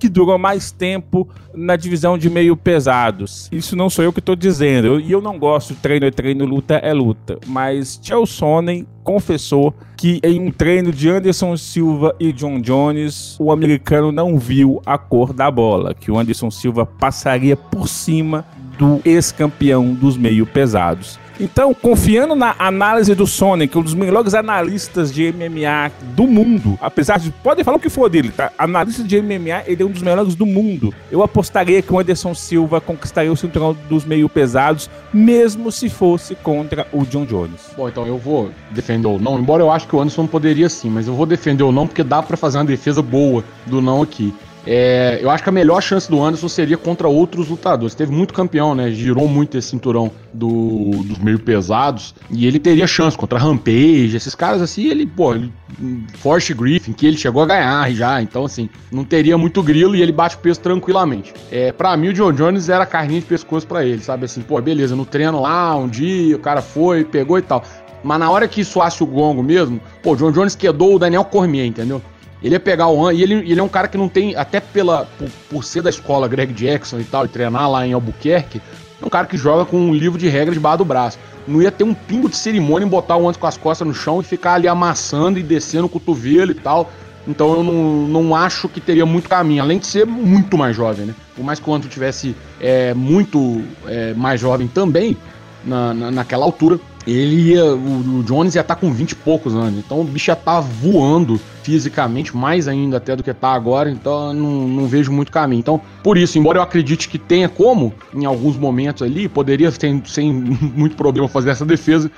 que 0.05 0.09
durou 0.11 0.37
mais 0.37 0.71
tempo 0.71 1.27
na 1.55 1.77
divisão 1.77 2.19
de 2.19 2.29
meio 2.29 2.55
pesados. 2.55 3.49
Isso 3.51 3.75
não 3.75 3.89
sou 3.89 4.05
eu 4.05 4.13
que 4.13 4.19
estou 4.19 4.37
dizendo. 4.37 5.01
E 5.01 5.11
eu, 5.11 5.19
eu, 5.19 5.23
não 5.23 5.39
gosto 5.39 5.75
treino 5.75 6.05
é 6.05 6.11
treino, 6.11 6.45
luta 6.45 6.75
é 6.75 6.93
luta. 6.93 7.39
Mas 7.47 7.99
Chael 8.03 8.27
Sonnen 8.27 8.87
confessou 9.03 9.73
que 9.97 10.21
em 10.23 10.39
um 10.39 10.51
treino 10.51 10.93
de 10.93 11.09
Anderson 11.09 11.57
Silva 11.57 12.15
e 12.21 12.35
John 12.35 12.61
Jones, 12.61 13.35
o 13.41 13.51
americano 13.51 14.13
não 14.13 14.37
viu 14.37 14.83
a 14.85 14.99
cor 14.99 15.33
da 15.33 15.51
bola, 15.51 15.95
que 15.95 16.11
o 16.11 16.19
Anderson 16.19 16.51
Silva 16.51 16.85
passaria 16.85 17.57
por 17.57 17.89
cima 17.89 18.45
do 18.77 19.01
ex-campeão 19.07 19.95
dos 19.95 20.19
meio 20.19 20.45
pesados. 20.45 21.19
Então, 21.41 21.75
confiando 21.75 22.35
na 22.35 22.55
análise 22.59 23.15
do 23.15 23.27
Sonic, 23.27 23.77
um 23.77 23.83
dos 23.83 23.95
melhores 23.95 24.35
analistas 24.35 25.13
de 25.13 25.33
MMA 25.33 25.91
do 26.15 26.27
mundo, 26.27 26.79
apesar 26.81 27.19
de. 27.19 27.31
Podem 27.31 27.65
falar 27.65 27.77
o 27.77 27.81
que 27.81 27.89
for 27.89 28.09
dele, 28.09 28.31
tá? 28.31 28.53
Analista 28.57 29.03
de 29.03 29.21
MMA, 29.21 29.65
ele 29.67 29.83
é 29.83 29.87
um 29.87 29.91
dos 29.91 30.03
melhores 30.03 30.35
do 30.35 30.47
mundo. 30.47 30.95
Eu 31.11 31.23
apostaria 31.23 31.83
que 31.83 31.93
o 31.93 31.99
Anderson 31.99 32.35
Silva 32.35 32.81
conquistaria 32.81 33.33
o 33.33 33.37
cinturão 33.37 33.77
dos 33.89 34.05
meio 34.05 34.29
pesados, 34.29 34.89
mesmo 35.13 35.73
se 35.73 35.89
fosse 35.89 36.35
contra 36.37 36.87
o 36.93 37.05
John 37.05 37.25
Jones. 37.25 37.61
Bom, 37.77 37.89
então 37.89 38.07
eu 38.07 38.17
vou 38.17 38.51
defender 38.71 39.09
ou 39.09 39.19
não, 39.19 39.39
embora 39.39 39.63
eu 39.63 39.71
acho 39.71 39.89
que 39.89 39.97
o 39.97 40.01
Anderson 40.01 40.27
poderia 40.27 40.69
sim, 40.69 40.89
mas 40.89 41.09
eu 41.09 41.15
vou 41.15 41.27
defender 41.27 41.63
ou 41.65 41.73
não 41.73 41.87
porque 41.87 42.05
dá 42.05 42.23
para 42.23 42.37
fazer 42.37 42.59
uma 42.59 42.65
defesa 42.65 43.03
boa 43.03 43.43
do 43.67 43.81
não 43.83 44.03
aqui. 44.03 44.33
É, 44.67 45.19
eu 45.21 45.31
acho 45.31 45.43
que 45.43 45.49
a 45.49 45.53
melhor 45.53 45.83
chance 45.83 46.11
do 46.11 46.23
Anderson 46.23 46.49
seria 46.49 46.77
contra 46.77 47.07
outros 47.07 47.49
lutadores. 47.49 47.95
Teve 47.95 48.13
muito 48.13 48.33
campeão, 48.33 48.75
né? 48.75 48.91
Girou 48.91 49.29
muito 49.29 49.59
esse 49.59 49.69
cinturão 49.69 50.11
do, 50.33 50.91
dos 51.05 51.19
meio 51.19 51.39
pesados. 51.39 52.15
E 52.31 52.47
ele 52.47 52.59
teria 52.59 52.87
chance 52.87 53.17
contra 53.17 53.39
Rampage, 53.39 54.17
esses 54.17 54.35
caras 54.35 54.63
assim. 54.63 54.87
Ele, 54.87 55.07
pô, 55.07 55.35
ele, 55.35 55.53
Force 56.15 56.53
Griffin, 56.55 56.93
que 56.93 57.07
ele 57.07 57.17
chegou 57.17 57.43
a 57.43 57.47
ganhar 57.47 57.91
já. 57.93 58.23
Então, 58.23 58.45
assim, 58.45 58.69
não 58.91 59.05
teria 59.05 59.37
muito 59.37 59.63
grilo 59.63 59.95
e 59.95 60.03
ele 60.03 60.13
bate 60.13 60.37
o 60.37 60.39
peso 60.39 60.61
tranquilamente. 60.61 61.35
É, 61.51 61.73
pra 61.73 61.97
mim, 61.97 62.09
o 62.09 62.13
John 62.13 62.33
Jones 62.33 62.69
era 62.69 62.87
carninha 62.87 63.21
de 63.21 63.27
pescoço 63.27 63.67
para 63.67 63.85
ele, 63.85 64.01
sabe? 64.01 64.25
Assim, 64.25 64.41
pô, 64.41 64.61
beleza, 64.61 64.97
no 64.97 65.05
treino 65.05 65.41
lá, 65.41 65.77
um 65.77 65.89
dia, 65.89 66.37
o 66.37 66.39
cara 66.39 66.63
foi, 66.63 67.05
pegou 67.05 67.39
e 67.39 67.43
tal. 67.43 67.63
Mas 68.03 68.19
na 68.19 68.31
hora 68.31 68.47
que 68.47 68.63
soasse 68.63 69.03
o 69.03 69.07
gongo 69.07 69.43
mesmo, 69.43 69.81
pô, 70.03 70.13
o 70.13 70.17
John 70.17 70.31
Jones 70.31 70.55
quedou 70.55 70.95
o 70.95 70.99
Daniel 70.99 71.25
Cormier, 71.25 71.67
entendeu? 71.67 72.03
Ele 72.43 72.55
ia 72.55 72.61
pegar 72.61 72.89
o 72.89 73.07
An, 73.07 73.13
e 73.13 73.23
ele, 73.23 73.35
ele 73.35 73.59
é 73.59 73.63
um 73.63 73.69
cara 73.69 73.89
que 73.89 73.97
não 73.97 74.09
tem, 74.09 74.37
até 74.37 74.61
pela 74.61 75.07
por, 75.19 75.29
por, 75.49 75.65
ser 75.65 75.83
da 75.83 75.91
escola 75.91 76.29
Greg 76.29 76.53
Jackson 76.53 77.01
e 77.01 77.05
tal, 77.05 77.25
e 77.25 77.29
treinar 77.29 77.71
lá 77.71 77.87
em 77.87 77.93
Albuquerque, 77.93 78.61
é 79.01 79.07
um 79.07 79.09
cara 79.09 79.27
que 79.27 79.37
joga 79.37 79.65
com 79.65 79.79
um 79.79 79.95
livro 79.95 80.19
de 80.19 80.29
regras 80.29 80.55
debaixo 80.55 80.79
do 80.79 80.85
braço. 80.85 81.19
Não 81.47 81.61
ia 81.61 81.71
ter 81.71 81.85
um 81.85 81.95
pingo 81.95 82.29
de 82.29 82.37
cerimônia 82.37 82.87
em 82.87 82.89
botar 82.89 83.17
o 83.17 83.29
An 83.29 83.33
com 83.35 83.47
as 83.47 83.57
costas 83.57 83.87
no 83.87 83.95
chão 83.95 84.21
e 84.21 84.25
ficar 84.25 84.55
ali 84.55 84.69
amassando 84.69 85.39
e 85.39 85.43
descendo 85.43 85.87
o 85.87 85.89
cotovelo 85.89 86.51
e 86.51 86.55
tal. 86.55 86.91
Então 87.27 87.55
eu 87.55 87.63
não, 87.63 88.07
não 88.07 88.37
acho 88.37 88.69
que 88.69 88.81
teria 88.81 89.07
muito 89.07 89.29
caminho, 89.29 89.63
além 89.63 89.79
de 89.79 89.87
ser 89.87 90.07
muito 90.07 90.59
mais 90.59 90.77
jovem, 90.77 91.07
né? 91.07 91.15
Por 91.35 91.45
mais 91.45 91.59
que 91.59 91.69
o 91.69 91.75
Anto 91.75 91.89
tivesse 91.89 92.37
é, 92.61 92.93
muito 92.95 93.63
é, 93.87 94.13
mais 94.15 94.41
jovem 94.41 94.69
também, 94.69 95.17
na, 95.65 95.95
na, 95.95 96.11
naquela 96.11 96.45
altura, 96.45 96.79
ele 97.07 97.53
ia, 97.53 97.65
o, 97.65 98.19
o 98.19 98.23
Jones 98.23 98.55
ia 98.55 98.61
estar 98.61 98.75
tá 98.75 98.81
com 98.81 98.93
20 98.93 99.13
e 99.13 99.15
poucos 99.17 99.55
anos. 99.55 99.79
Então 99.79 100.01
o 100.01 100.05
bicho 100.05 100.31
ia 100.31 100.35
estar 100.35 100.57
tá 100.57 100.61
voando 100.61 101.41
fisicamente, 101.63 102.37
mais 102.37 102.69
ainda 102.69 102.97
até 102.97 103.15
do 103.15 103.23
que 103.23 103.31
está 103.31 103.53
agora. 103.53 103.91
Então 103.91 104.33
não, 104.33 104.69
não 104.69 104.87
vejo 104.87 105.13
muito 105.13 105.31
caminho. 105.31 105.61
Então, 105.61 105.81
por 106.03 106.17
isso, 106.17 106.39
embora 106.39 106.59
eu 106.59 106.63
acredite 106.63 107.09
que 107.09 107.19
tenha 107.19 107.49
como, 107.49 107.93
em 108.15 108.25
alguns 108.25 108.57
momentos 108.57 109.03
ali, 109.03 109.29
poderia 109.29 109.71
sem, 109.71 110.03
sem 110.05 110.33
muito 110.33 110.97
problema 110.97 111.29
fazer 111.29 111.51
essa 111.51 111.65
defesa, 111.65 112.11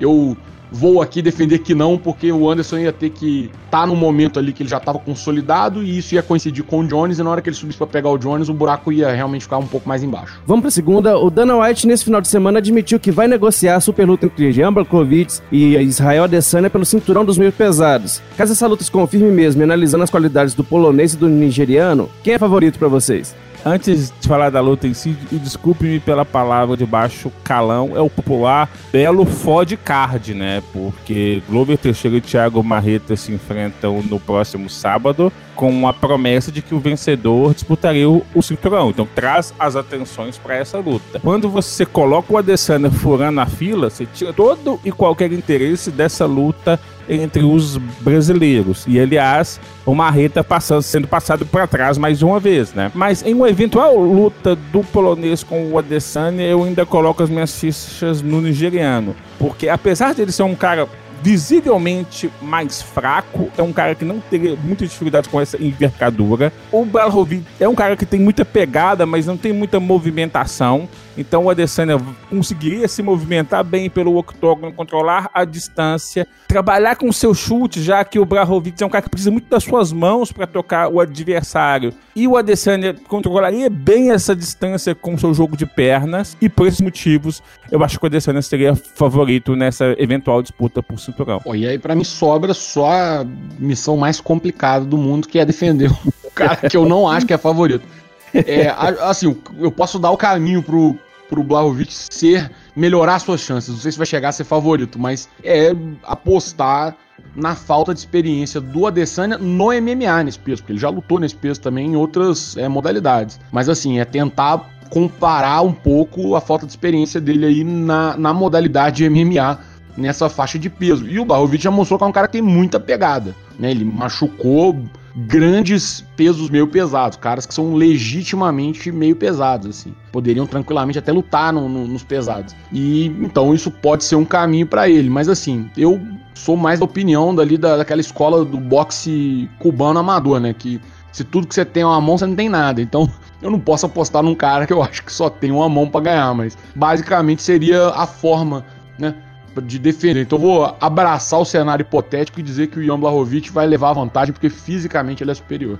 eu 0.00 0.36
vou 0.70 1.00
aqui 1.00 1.22
defender 1.22 1.58
que 1.58 1.74
não, 1.74 1.96
porque 1.96 2.30
o 2.32 2.50
Anderson 2.50 2.78
ia 2.78 2.92
ter 2.92 3.10
que 3.10 3.50
estar 3.64 3.82
tá 3.82 3.86
no 3.86 3.94
momento 3.94 4.38
ali 4.38 4.52
que 4.52 4.62
ele 4.62 4.70
já 4.70 4.78
estava 4.78 4.98
consolidado 4.98 5.82
e 5.82 5.98
isso 5.98 6.14
ia 6.14 6.22
coincidir 6.22 6.64
com 6.64 6.80
o 6.80 6.86
Jones, 6.86 7.18
e 7.18 7.22
na 7.22 7.30
hora 7.30 7.40
que 7.40 7.48
ele 7.48 7.56
subisse 7.56 7.78
para 7.78 7.86
pegar 7.86 8.10
o 8.10 8.18
Jones, 8.18 8.48
o 8.48 8.54
buraco 8.54 8.92
ia 8.92 9.12
realmente 9.12 9.42
ficar 9.42 9.58
um 9.58 9.66
pouco 9.66 9.88
mais 9.88 10.02
embaixo. 10.02 10.40
Vamos 10.46 10.62
para 10.62 10.68
a 10.68 10.72
segunda. 10.72 11.18
O 11.18 11.30
Dana 11.30 11.56
White, 11.56 11.86
nesse 11.86 12.04
final 12.04 12.20
de 12.20 12.28
semana, 12.28 12.58
admitiu 12.58 12.98
que 12.98 13.10
vai 13.10 13.28
negociar 13.28 13.76
a 13.76 13.80
super 13.80 14.06
luta 14.06 14.26
entre 14.26 14.52
Jean 14.52 14.72
Blachowicz 14.72 15.42
e 15.50 15.76
Israel 15.76 16.24
Adesanya 16.24 16.70
pelo 16.70 16.84
cinturão 16.84 17.24
dos 17.24 17.38
meio 17.38 17.52
pesados. 17.52 18.22
Caso 18.36 18.52
essa 18.52 18.66
luta 18.66 18.84
se 18.84 18.90
confirme 18.90 19.30
mesmo, 19.30 19.62
analisando 19.62 20.04
as 20.04 20.10
qualidades 20.10 20.54
do 20.54 20.64
polonês 20.64 21.14
e 21.14 21.16
do 21.16 21.28
nigeriano, 21.28 22.08
quem 22.22 22.34
é 22.34 22.38
favorito 22.38 22.78
para 22.78 22.88
vocês? 22.88 23.34
Antes 23.66 24.12
de 24.20 24.28
falar 24.28 24.50
da 24.50 24.60
luta 24.60 24.86
em 24.86 24.92
si, 24.92 25.16
desculpe-me 25.32 25.98
pela 25.98 26.22
palavra 26.24 26.76
de 26.76 26.84
baixo 26.84 27.32
calão, 27.42 27.96
é 27.96 28.00
o 28.00 28.10
popular 28.10 28.68
belo 28.92 29.24
fode 29.24 29.74
card, 29.74 30.34
né? 30.34 30.62
Porque 30.70 31.42
Glover 31.48 31.78
Teixeira 31.78 32.18
e 32.18 32.20
Thiago 32.20 32.62
Marreta 32.62 33.16
se 33.16 33.32
enfrentam 33.32 34.02
no 34.02 34.20
próximo 34.20 34.68
sábado 34.68 35.32
com 35.54 35.86
a 35.88 35.92
promessa 35.92 36.50
de 36.50 36.62
que 36.62 36.74
o 36.74 36.78
vencedor 36.78 37.54
disputaria 37.54 38.08
o, 38.08 38.24
o 38.34 38.42
cinturão. 38.42 38.90
Então 38.90 39.08
traz 39.14 39.54
as 39.58 39.76
atenções 39.76 40.36
para 40.36 40.56
essa 40.56 40.78
luta. 40.78 41.20
Quando 41.20 41.48
você 41.48 41.86
coloca 41.86 42.32
o 42.32 42.38
Adesanya 42.38 42.90
furando 42.90 43.40
a 43.40 43.46
fila, 43.46 43.90
você 43.90 44.06
tira 44.06 44.32
todo 44.32 44.80
e 44.84 44.92
qualquer 44.92 45.32
interesse 45.32 45.90
dessa 45.90 46.26
luta 46.26 46.78
entre 47.08 47.42
os 47.42 47.76
brasileiros. 47.76 48.84
E 48.86 48.98
aliás, 48.98 49.60
o 49.84 49.94
Marreta 49.94 50.42
passando, 50.42 50.82
sendo 50.82 51.06
passado 51.06 51.44
para 51.44 51.66
trás 51.66 51.98
mais 51.98 52.22
uma 52.22 52.40
vez, 52.40 52.72
né? 52.72 52.90
Mas 52.94 53.22
em 53.22 53.34
uma 53.34 53.48
eventual 53.48 53.96
luta 53.98 54.56
do 54.56 54.82
polonês 54.82 55.42
com 55.42 55.70
o 55.70 55.78
Adesanya, 55.78 56.44
eu 56.44 56.64
ainda 56.64 56.86
coloco 56.86 57.22
as 57.22 57.30
minhas 57.30 57.58
fichas 57.58 58.22
no 58.22 58.40
nigeriano, 58.40 59.14
porque 59.38 59.68
apesar 59.68 60.14
de 60.14 60.22
ele 60.22 60.32
ser 60.32 60.42
um 60.44 60.54
cara 60.54 60.88
visivelmente 61.24 62.30
mais 62.42 62.82
fraco, 62.82 63.50
é 63.56 63.62
um 63.62 63.72
cara 63.72 63.94
que 63.94 64.04
não 64.04 64.20
teria 64.20 64.54
muita 64.62 64.86
dificuldade 64.86 65.26
com 65.26 65.40
essa 65.40 65.56
envergadura. 65.56 66.52
O 66.70 66.84
Blachowicz 66.84 67.46
é 67.58 67.66
um 67.66 67.74
cara 67.74 67.96
que 67.96 68.04
tem 68.04 68.20
muita 68.20 68.44
pegada, 68.44 69.06
mas 69.06 69.24
não 69.24 69.34
tem 69.34 69.50
muita 69.50 69.80
movimentação. 69.80 70.86
Então 71.16 71.44
o 71.44 71.50
Adesanya 71.50 71.96
conseguiria 72.28 72.88
se 72.88 73.02
movimentar 73.02 73.62
bem 73.64 73.88
pelo 73.88 74.16
octógono, 74.16 74.72
controlar 74.72 75.30
a 75.32 75.44
distância, 75.44 76.26
trabalhar 76.48 76.96
com 76.96 77.10
seu 77.12 77.34
chute, 77.34 77.82
já 77.82 78.04
que 78.04 78.18
o 78.18 78.24
Blachowicz 78.24 78.80
é 78.80 78.86
um 78.86 78.88
cara 78.88 79.02
que 79.02 79.10
precisa 79.10 79.30
muito 79.30 79.48
das 79.48 79.64
suas 79.64 79.92
mãos 79.92 80.32
para 80.32 80.46
tocar 80.46 80.88
o 80.88 81.00
adversário. 81.00 81.92
E 82.14 82.28
o 82.28 82.36
Adesanya 82.36 82.94
controlaria 83.08 83.68
bem 83.68 84.10
essa 84.10 84.34
distância 84.34 84.94
com 84.94 85.18
seu 85.18 85.34
jogo 85.34 85.56
de 85.56 85.66
pernas. 85.66 86.36
E 86.40 86.48
por 86.48 86.66
esses 86.66 86.80
motivos, 86.80 87.42
eu 87.70 87.82
acho 87.82 87.98
que 87.98 88.04
o 88.04 88.06
Adesanya 88.06 88.42
seria 88.42 88.74
favorito 88.74 89.56
nessa 89.56 89.94
eventual 89.98 90.42
disputa 90.42 90.82
por 90.82 90.98
cinturão. 90.98 91.40
Oh, 91.44 91.54
e 91.54 91.66
aí 91.66 91.78
para 91.78 91.94
mim 91.94 92.04
sobra 92.04 92.54
só 92.54 92.90
a 92.90 93.26
missão 93.58 93.96
mais 93.96 94.20
complicada 94.20 94.84
do 94.84 94.96
mundo, 94.96 95.28
que 95.28 95.38
é 95.38 95.44
defender 95.44 95.90
o 95.90 96.30
cara 96.34 96.68
que 96.68 96.76
eu 96.76 96.86
não 96.86 97.08
acho 97.08 97.26
que 97.26 97.32
é 97.32 97.38
favorito. 97.38 97.84
É, 98.34 98.68
assim, 99.00 99.36
eu 99.58 99.70
posso 99.70 99.98
dar 99.98 100.10
o 100.10 100.16
caminho 100.16 100.62
pro, 100.62 100.98
pro 101.28 101.42
Blahovic 101.42 101.92
ser 101.92 102.50
melhorar 102.74 103.18
suas 103.18 103.40
chances. 103.40 103.70
Não 103.70 103.78
sei 103.78 103.92
se 103.92 103.98
vai 103.98 104.06
chegar 104.06 104.30
a 104.30 104.32
ser 104.32 104.44
favorito, 104.44 104.98
mas 104.98 105.28
é 105.42 105.74
apostar 106.02 106.96
na 107.34 107.54
falta 107.54 107.94
de 107.94 108.00
experiência 108.00 108.60
do 108.60 108.86
Adesanya 108.86 109.38
no 109.38 109.66
MMA 109.66 110.24
nesse 110.24 110.38
peso, 110.38 110.62
porque 110.62 110.72
ele 110.72 110.80
já 110.80 110.88
lutou 110.88 111.18
nesse 111.18 111.34
peso 111.34 111.60
também 111.60 111.92
em 111.92 111.96
outras 111.96 112.56
é, 112.56 112.68
modalidades. 112.68 113.40
Mas 113.52 113.68
assim, 113.68 113.98
é 113.98 114.04
tentar 114.04 114.70
comparar 114.90 115.62
um 115.62 115.72
pouco 115.72 116.36
a 116.36 116.40
falta 116.40 116.66
de 116.66 116.72
experiência 116.72 117.20
dele 117.20 117.46
aí 117.46 117.64
na, 117.64 118.16
na 118.16 118.32
modalidade 118.32 118.96
de 118.96 119.08
MMA 119.08 119.58
nessa 119.96 120.28
faixa 120.28 120.58
de 120.58 120.68
peso. 120.68 121.08
E 121.08 121.18
o 121.18 121.24
Blahovic 121.24 121.62
já 121.62 121.70
mostrou 121.70 121.98
que 121.98 122.04
é 122.04 122.08
um 122.08 122.12
cara 122.12 122.26
que 122.26 122.34
tem 122.34 122.42
muita 122.42 122.78
pegada. 122.78 123.34
Né? 123.58 123.70
Ele 123.70 123.84
machucou 123.84 124.76
grandes 125.16 126.04
pesos 126.16 126.50
meio 126.50 126.66
pesados, 126.66 127.16
caras 127.16 127.46
que 127.46 127.54
são 127.54 127.74
legitimamente 127.74 128.90
meio 128.90 129.14
pesados, 129.14 129.68
assim. 129.68 129.94
Poderiam 130.10 130.46
tranquilamente 130.46 130.98
até 130.98 131.12
lutar 131.12 131.52
no, 131.52 131.68
no, 131.68 131.86
nos 131.86 132.02
pesados. 132.02 132.54
E 132.72 133.06
então 133.20 133.54
isso 133.54 133.70
pode 133.70 134.04
ser 134.04 134.16
um 134.16 134.24
caminho 134.24 134.66
para 134.66 134.88
ele. 134.88 135.08
Mas 135.08 135.28
assim, 135.28 135.70
eu 135.76 136.00
sou 136.34 136.56
mais 136.56 136.80
da 136.80 136.84
opinião 136.84 137.34
dali 137.34 137.56
da, 137.56 137.76
daquela 137.76 138.00
escola 138.00 138.44
do 138.44 138.58
boxe 138.58 139.48
cubano 139.58 140.00
amador, 140.00 140.40
né? 140.40 140.52
Que 140.52 140.80
se 141.12 141.22
tudo 141.22 141.46
que 141.46 141.54
você 141.54 141.64
tem 141.64 141.84
é 141.84 141.86
uma 141.86 142.00
mão, 142.00 142.18
você 142.18 142.26
não 142.26 142.34
tem 142.34 142.48
nada. 142.48 142.82
Então 142.82 143.08
eu 143.40 143.50
não 143.50 143.60
posso 143.60 143.86
apostar 143.86 144.22
num 144.22 144.34
cara 144.34 144.66
que 144.66 144.72
eu 144.72 144.82
acho 144.82 145.04
que 145.04 145.12
só 145.12 145.30
tem 145.30 145.52
uma 145.52 145.68
mão 145.68 145.88
para 145.88 146.00
ganhar, 146.00 146.34
mas 146.34 146.58
basicamente 146.74 147.42
seria 147.42 147.88
a 147.90 148.06
forma, 148.06 148.64
né? 148.98 149.14
De 149.60 149.78
defender. 149.78 150.22
Então 150.22 150.38
vou 150.38 150.76
abraçar 150.80 151.40
o 151.40 151.44
cenário 151.44 151.82
hipotético 151.82 152.40
e 152.40 152.42
dizer 152.42 152.68
que 152.68 152.78
o 152.78 152.82
Ian 152.82 152.98
Blahovic 152.98 153.50
vai 153.50 153.66
levar 153.66 153.90
a 153.90 153.94
vantagem 153.94 154.32
porque 154.32 154.50
fisicamente 154.50 155.22
ele 155.22 155.30
é 155.30 155.34
superior. 155.34 155.78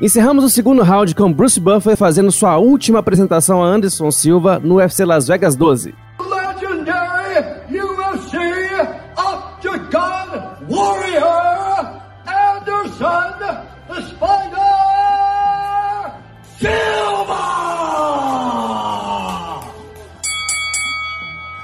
Encerramos 0.00 0.42
o 0.42 0.50
segundo 0.50 0.82
round 0.82 1.14
com 1.14 1.32
Bruce 1.32 1.60
Buffer 1.60 1.96
fazendo 1.96 2.32
sua 2.32 2.56
última 2.58 2.98
apresentação 2.98 3.62
a 3.62 3.66
Anderson 3.66 4.10
Silva 4.10 4.58
no 4.58 4.76
UFC 4.76 5.04
Las 5.04 5.28
Vegas 5.28 5.54
12. 5.54 5.94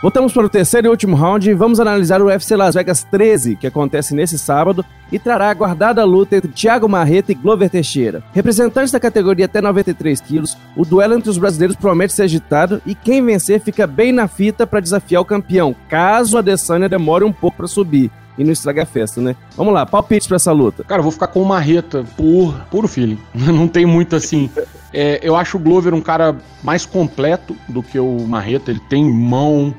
Voltamos 0.01 0.33
para 0.33 0.47
o 0.47 0.49
terceiro 0.49 0.87
e 0.87 0.91
último 0.91 1.17
round 1.17 1.51
e 1.51 1.55
vamos 1.55 1.81
analisar 1.81 2.23
o 2.23 2.27
UFC 2.27 2.55
Las 2.55 2.77
Vegas 2.77 3.03
13, 3.03 3.57
que 3.57 3.67
acontece 3.67 4.15
nesse 4.15 4.39
sábado 4.39 4.85
e 5.11 5.19
trará 5.19 5.51
a 5.51 5.55
guardada 5.55 6.05
luta 6.05 6.37
entre 6.37 6.53
Thiago 6.53 6.89
Marreta 6.89 7.33
e 7.33 7.35
Glover 7.35 7.69
Teixeira. 7.69 8.23
Representantes 8.33 8.93
da 8.93 9.01
categoria 9.01 9.47
até 9.47 9.61
93 9.61 10.21
quilos, 10.21 10.57
o 10.77 10.85
duelo 10.85 11.15
entre 11.15 11.29
os 11.29 11.37
brasileiros 11.37 11.75
promete 11.75 12.13
ser 12.13 12.23
agitado 12.23 12.81
e 12.87 12.95
quem 12.95 13.25
vencer 13.25 13.61
fica 13.61 13.89
bem 13.89 14.13
na 14.13 14.29
fita 14.29 14.69
para 14.69 14.79
desafiar 14.79 15.21
o 15.21 15.25
campeão, 15.25 15.75
caso 15.89 16.37
a 16.37 16.41
Adesanya 16.41 16.89
demore 16.89 17.25
um 17.25 17.33
pouco 17.33 17.57
para 17.57 17.67
subir 17.67 18.09
e 18.39 18.45
não 18.45 18.53
estraga 18.53 18.85
a 18.85 18.87
festa, 18.87 19.21
né? 19.21 19.35
Vamos 19.57 19.75
lá, 19.75 19.85
palpites 19.85 20.29
para 20.29 20.37
essa 20.37 20.53
luta. 20.53 20.85
Cara, 20.85 21.01
eu 21.01 21.03
vou 21.03 21.11
ficar 21.11 21.27
com 21.27 21.43
o 21.43 21.47
Marreta 21.47 22.05
por 22.17 22.55
puro 22.71 22.87
feeling. 22.87 23.19
Não 23.35 23.67
tem 23.67 23.85
muito 23.85 24.15
assim. 24.15 24.49
É, 24.93 25.19
eu 25.21 25.35
acho 25.35 25.57
o 25.57 25.61
Glover 25.61 25.93
um 25.93 26.01
cara 26.01 26.37
mais 26.63 26.87
completo 26.87 27.57
do 27.69 27.83
que 27.83 27.99
o 27.99 28.21
Marreta. 28.29 28.71
Ele 28.71 28.81
tem 28.89 29.05
mão, 29.05 29.75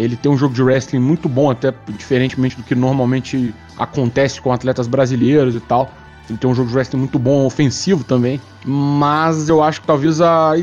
ele 0.00 0.16
tem 0.16 0.30
um 0.32 0.36
jogo 0.36 0.54
de 0.54 0.62
wrestling 0.62 0.98
muito 0.98 1.28
bom, 1.28 1.50
até 1.50 1.74
diferentemente 1.90 2.56
do 2.56 2.62
que 2.62 2.74
normalmente 2.74 3.54
acontece 3.78 4.40
com 4.40 4.52
atletas 4.52 4.86
brasileiros 4.86 5.54
e 5.54 5.60
tal. 5.60 5.90
Ele 6.28 6.38
tem 6.38 6.48
um 6.48 6.54
jogo 6.54 6.70
de 6.70 6.74
wrestling 6.74 7.00
muito 7.00 7.18
bom, 7.18 7.44
ofensivo 7.44 8.02
também. 8.04 8.40
Mas 8.64 9.48
eu 9.48 9.62
acho 9.62 9.80
que 9.80 9.86
talvez 9.86 10.20
a. 10.20 10.54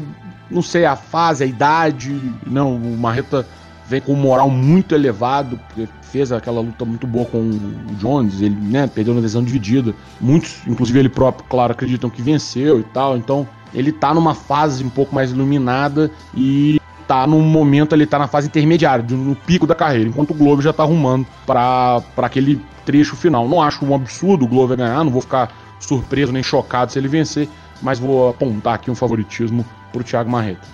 Não 0.50 0.62
sei, 0.62 0.86
a 0.86 0.96
fase, 0.96 1.44
a 1.44 1.48
idade. 1.48 2.20
Não, 2.46 2.76
o 2.76 2.98
Marreta 2.98 3.46
vem 3.88 4.02
com 4.02 4.14
um 4.14 4.18
moral 4.18 4.50
muito 4.50 4.96
elevado, 4.96 5.60
porque 5.68 5.88
fez 6.02 6.32
aquela 6.32 6.62
luta 6.62 6.84
muito 6.86 7.06
boa 7.06 7.26
com 7.26 7.38
o 7.38 7.96
Jones, 7.96 8.42
ele 8.42 8.56
né, 8.56 8.88
perdeu 8.88 9.14
na 9.14 9.22
decisão 9.22 9.44
dividida. 9.44 9.94
Muitos, 10.20 10.62
inclusive 10.66 10.98
ele 11.00 11.10
próprio, 11.10 11.46
claro, 11.50 11.74
acreditam 11.74 12.10
que 12.10 12.22
venceu 12.22 12.80
e 12.80 12.84
tal. 12.84 13.18
Então 13.18 13.48
ele 13.74 13.92
tá 13.92 14.14
numa 14.14 14.34
fase 14.34 14.84
um 14.84 14.90
pouco 14.90 15.14
mais 15.14 15.32
iluminada 15.32 16.10
e 16.34 16.80
tá 17.08 17.26
num 17.26 17.42
momento 17.42 17.96
ele 17.96 18.06
tá 18.06 18.20
na 18.20 18.28
fase 18.28 18.48
intermediária, 18.48 19.06
no 19.10 19.36
pico 19.36 19.66
da 19.66 19.74
carreira, 19.74 20.10
enquanto 20.10 20.32
o 20.32 20.34
Glover 20.34 20.64
já 20.64 20.74
tá 20.74 20.84
arrumando 20.84 21.26
para 21.46 22.04
aquele 22.18 22.62
trecho 22.86 23.16
final. 23.16 23.48
Não 23.48 23.62
acho 23.62 23.86
um 23.86 23.96
absurdo 23.96 24.46
o 24.46 24.48
Glover 24.48 24.78
ganhar, 24.78 25.04
não 25.04 25.12
vou 25.12 25.22
ficar 25.22 25.52
surpreso 25.80 26.32
nem 26.32 26.44
chocado 26.44 26.92
se 26.92 27.00
ele 27.00 27.08
vencer, 27.08 27.48
mas 27.82 28.00
vou 28.00 28.30
apontar 28.30 28.76
aqui 28.76 28.92
um 28.92 28.96
favoritismo 28.96 29.66
pro 29.92 30.04
Thiago 30.04 30.30
Marreta. 30.30 30.68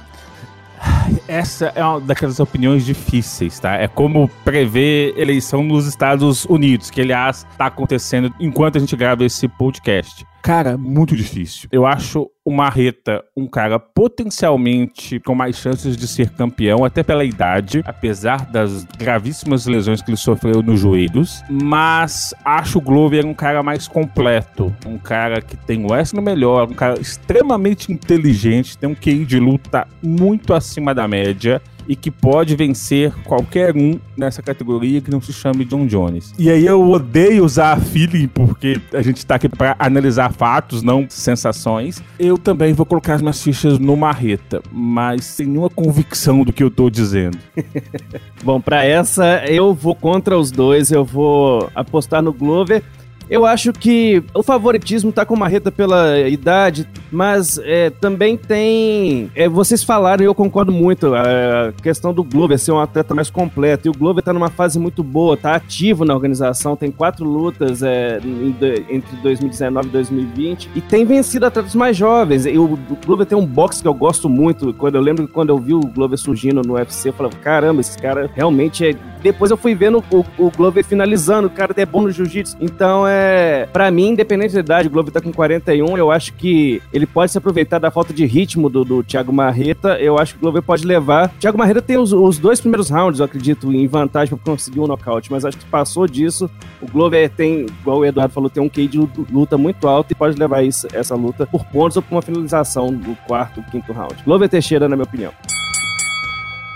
Essa 1.28 1.72
é 1.76 1.84
uma 1.84 2.00
daquelas 2.00 2.40
opiniões 2.40 2.86
difíceis, 2.86 3.60
tá? 3.60 3.76
É 3.76 3.88
como 3.88 4.30
prever 4.44 5.14
eleição 5.18 5.64
nos 5.64 5.88
Estados 5.88 6.46
Unidos, 6.46 6.90
que 6.90 7.02
aliás 7.02 7.46
está 7.52 7.68
acontecendo 7.68 8.34
enquanto 8.40 8.78
a 8.78 8.80
gente 8.80 8.96
grava 8.96 9.24
esse 9.24 9.48
podcast. 9.48 10.26
Cara, 10.44 10.78
muito 10.78 11.16
difícil. 11.16 11.70
Eu 11.72 11.86
acho 11.86 12.30
o 12.46 12.52
Marreta 12.52 13.24
um 13.36 13.48
cara 13.48 13.80
potencialmente 13.80 15.18
com 15.22 15.34
mais 15.34 15.56
chances 15.56 15.96
de 15.96 16.06
ser 16.06 16.32
campeão, 16.32 16.84
até 16.84 17.02
pela 17.02 17.24
idade, 17.24 17.82
apesar 17.86 18.46
das 18.52 18.84
gravíssimas 18.84 19.66
lesões 19.66 20.02
que 20.02 20.12
ele 20.12 20.18
sofreu 20.18 20.62
nos 20.62 20.82
joelhos. 20.82 21.42
Mas 21.50 22.34
acho 22.44 22.80
o 22.80 22.82
Glover 22.82 23.26
um 23.26 23.34
cara 23.34 23.64
mais 23.64 23.88
completo, 23.88 24.76
um 24.86 24.98
cara 24.98 25.42
que 25.42 25.56
tem 25.56 25.86
o 25.86 25.92
wrestling 25.92 26.22
melhor, 26.22 26.70
um 26.70 26.74
cara 26.74 27.00
extremamente 27.00 27.94
inteligente, 27.94 28.78
tem 28.78 28.90
um 28.90 28.96
QI 28.96 29.24
de 29.24 29.40
luta 29.40 29.88
muito 30.04 30.54
acima 30.54 30.93
da 30.94 31.08
média 31.08 31.62
e 31.88 31.96
que 31.96 32.10
pode 32.10 32.56
vencer 32.56 33.14
qualquer 33.24 33.76
um 33.76 34.00
nessa 34.16 34.42
categoria 34.42 35.02
que 35.02 35.12
não 35.12 35.22
se 35.22 35.34
chame 35.34 35.66
John 35.66 35.86
Jones. 35.86 36.34
E 36.38 36.50
aí 36.50 36.66
eu 36.66 36.90
odeio 36.90 37.44
usar 37.44 37.80
feeling 37.80 38.28
porque 38.28 38.80
a 38.94 39.02
gente 39.02 39.26
tá 39.26 39.36
aqui 39.36 39.50
para 39.50 39.76
analisar 39.78 40.32
fatos, 40.32 40.82
não 40.82 41.06
sensações. 41.10 42.02
Eu 42.18 42.38
também 42.38 42.74
vou 42.74 42.86
colocar 42.86 43.16
as 43.16 43.22
minhas 43.22 43.42
fichas 43.42 43.80
no 43.80 43.98
Marreta, 43.98 44.62
mas 44.72 45.26
sem 45.26 45.48
nenhuma 45.48 45.70
convicção 45.70 46.44
do 46.44 46.54
que 46.54 46.64
eu 46.64 46.72
tô 46.72 46.90
dizendo. 46.90 47.38
Bom, 48.44 48.62
para 48.62 48.86
essa 48.86 49.44
eu 49.46 49.74
vou 49.74 49.96
contra 49.96 50.38
os 50.38 50.52
dois, 50.52 50.92
eu 50.92 51.04
vou 51.04 51.70
apostar 51.76 52.22
no 52.22 52.34
Glover 52.34 52.84
eu 53.30 53.46
acho 53.46 53.72
que 53.74 54.24
o 54.34 54.44
favoritismo 54.44 55.12
tá 55.12 55.26
com 55.26 55.36
Marreta 55.36 55.72
pela 55.72 56.20
idade, 56.20 56.88
mas 57.12 57.58
é, 57.64 57.90
também 57.90 58.38
tem. 58.38 59.32
É, 59.36 59.48
vocês 59.48 59.84
falaram 59.84 60.24
e 60.24 60.26
eu 60.26 60.36
concordo 60.36 60.72
muito. 60.72 61.14
A 61.14 61.74
questão 61.82 62.14
do 62.14 62.24
Glover 62.24 62.58
ser 62.60 62.72
um 62.72 62.80
atleta 62.80 63.16
mais 63.16 63.30
completo. 63.30 63.88
E 63.88 63.90
o 63.90 63.94
Glover 63.94 64.24
tá 64.24 64.34
numa 64.34 64.50
fase 64.50 64.78
muito 64.78 65.04
boa, 65.04 65.38
tá 65.38 65.56
ativo 65.56 66.06
na 66.06 66.14
organização, 66.14 66.76
tem 66.76 66.92
quatro 66.92 67.26
lutas 67.26 67.82
é, 67.82 68.20
entre 68.90 69.16
2019 69.18 69.88
e 69.88 69.92
2020 69.92 70.70
e 70.76 70.82
tem 70.82 71.06
vencido 71.06 71.46
atletas 71.46 71.76
mais 71.76 71.96
jovens. 71.96 72.46
E 72.46 72.58
o, 72.58 72.78
Glover 73.06 73.26
tem 73.26 73.38
um 73.38 73.46
boxe 73.46 73.82
que 73.82 73.88
eu 73.88 73.94
gosto 73.94 74.30
muito. 74.30 74.74
Quando 74.74 74.96
eu 74.96 75.02
lembro 75.02 75.28
que 75.28 75.34
quando 75.34 75.50
eu 75.50 75.58
vi 75.58 75.74
o 75.74 75.82
Glover 75.82 76.18
surgindo 76.18 76.62
no 76.62 76.74
UFC, 76.74 77.10
eu 77.10 77.14
falava: 77.14 77.36
caramba, 77.38 77.82
esse 77.82 77.98
cara 77.98 78.30
realmente 78.34 78.86
é. 78.86 78.96
Depois 79.22 79.52
eu 79.52 79.58
fui 79.58 79.74
vendo 79.74 80.04
o, 80.12 80.26
o 80.38 80.52
Glover 80.52 80.84
finalizando, 80.84 81.48
o 81.48 81.52
cara 81.52 81.74
é 81.78 81.86
bom 81.86 82.02
no 82.02 82.12
jiu-jitsu. 82.12 82.58
Então 82.60 83.08
é 83.08 83.13
é. 83.14 83.68
Pra 83.72 83.90
mim, 83.92 84.10
independente 84.10 84.54
da 84.54 84.60
idade, 84.60 84.88
o 84.88 84.92
Globo 84.92 85.12
tá 85.12 85.22
com 85.22 85.32
41. 85.32 85.98
Eu 85.98 86.12
acho 86.12 86.34
que 86.34 86.82
ele 86.92 87.06
pode 87.06 87.32
se 87.32 87.38
aproveitar 87.38 87.80
da 87.80 87.92
falta 87.92 88.14
de 88.14 88.26
ritmo 88.26 88.70
do, 88.70 88.84
do 88.84 89.04
Thiago 89.04 89.32
Marreta. 89.32 89.98
Eu 90.00 90.18
acho 90.18 90.34
que 90.34 90.40
o 90.40 90.42
Globo 90.42 90.62
pode 90.62 90.86
levar. 90.86 91.28
O 91.28 91.40
Thiago 91.40 91.58
Marreta 91.58 91.82
tem 91.82 91.98
os, 91.98 92.12
os 92.14 92.38
dois 92.38 92.60
primeiros 92.60 92.90
rounds, 92.90 93.20
eu 93.20 93.26
acredito, 93.26 93.72
em 93.72 93.88
vantagem 93.88 94.36
pra 94.36 94.52
conseguir 94.52 94.80
um 94.80 94.88
nocaute. 94.88 95.32
Mas 95.32 95.46
acho 95.46 95.58
que 95.58 95.66
passou 95.66 96.08
disso. 96.08 96.50
O 96.82 96.92
Globo 96.92 97.16
tem, 97.36 97.66
igual 97.82 98.00
o 98.00 98.06
Eduardo 98.06 98.34
falou, 98.34 98.50
tem 98.50 98.62
um 98.62 98.70
QI 98.70 98.88
de 98.88 99.00
luta 99.32 99.58
muito 99.58 99.88
alto 99.88 100.12
e 100.12 100.16
pode 100.16 100.38
levar 100.38 100.64
isso, 100.64 100.88
essa 100.94 101.16
luta 101.16 101.46
por 101.46 101.64
pontos 101.66 101.98
ou 101.98 102.04
por 102.04 102.16
uma 102.16 102.22
finalização 102.22 102.94
do 102.94 103.16
quarto, 103.28 103.64
quinto 103.72 103.94
round. 103.94 104.16
Globo 104.26 104.48
Teixeira, 104.48 104.90
na 104.90 104.96
minha 104.96 105.06
opinião. 105.06 105.32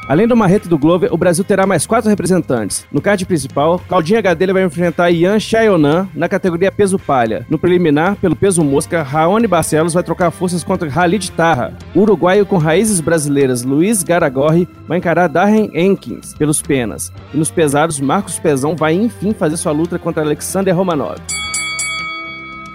Além 0.07 0.25
do 0.25 0.37
Marreta 0.37 0.67
e 0.67 0.69
do 0.69 0.77
Glover, 0.77 1.13
o 1.13 1.17
Brasil 1.17 1.43
terá 1.43 1.67
mais 1.67 1.85
quatro 1.85 2.09
representantes. 2.09 2.85
No 2.91 3.01
card 3.01 3.25
principal, 3.25 3.79
Claudinha 3.87 4.21
Gadelha 4.21 4.53
vai 4.53 4.63
enfrentar 4.63 5.11
Ian 5.11 5.37
Chayonan 5.39 6.07
na 6.15 6.29
categoria 6.29 6.71
peso 6.71 6.97
palha. 6.97 7.45
No 7.49 7.59
preliminar, 7.59 8.15
pelo 8.15 8.35
peso 8.35 8.63
mosca, 8.63 9.03
Raoni 9.03 9.47
Barcelos 9.47 9.93
vai 9.93 10.03
trocar 10.03 10.31
forças 10.31 10.63
contra 10.63 10.89
Khalid 10.89 11.31
Tarra. 11.31 11.73
O 11.93 12.01
uruguaio 12.01 12.45
com 12.45 12.57
raízes 12.57 13.01
brasileiras 13.01 13.63
Luiz 13.63 14.01
Garagorri 14.01 14.67
vai 14.87 14.97
encarar 14.97 15.27
Darren 15.27 15.69
Enkins 15.73 16.33
pelos 16.35 16.61
penas. 16.61 17.11
E 17.33 17.37
nos 17.37 17.51
pesados, 17.51 17.99
Marcos 17.99 18.39
Pezão 18.39 18.75
vai 18.75 18.93
enfim 18.93 19.33
fazer 19.33 19.57
sua 19.57 19.73
luta 19.73 19.99
contra 19.99 20.23
Alexander 20.23 20.73
Romanov. 20.73 21.17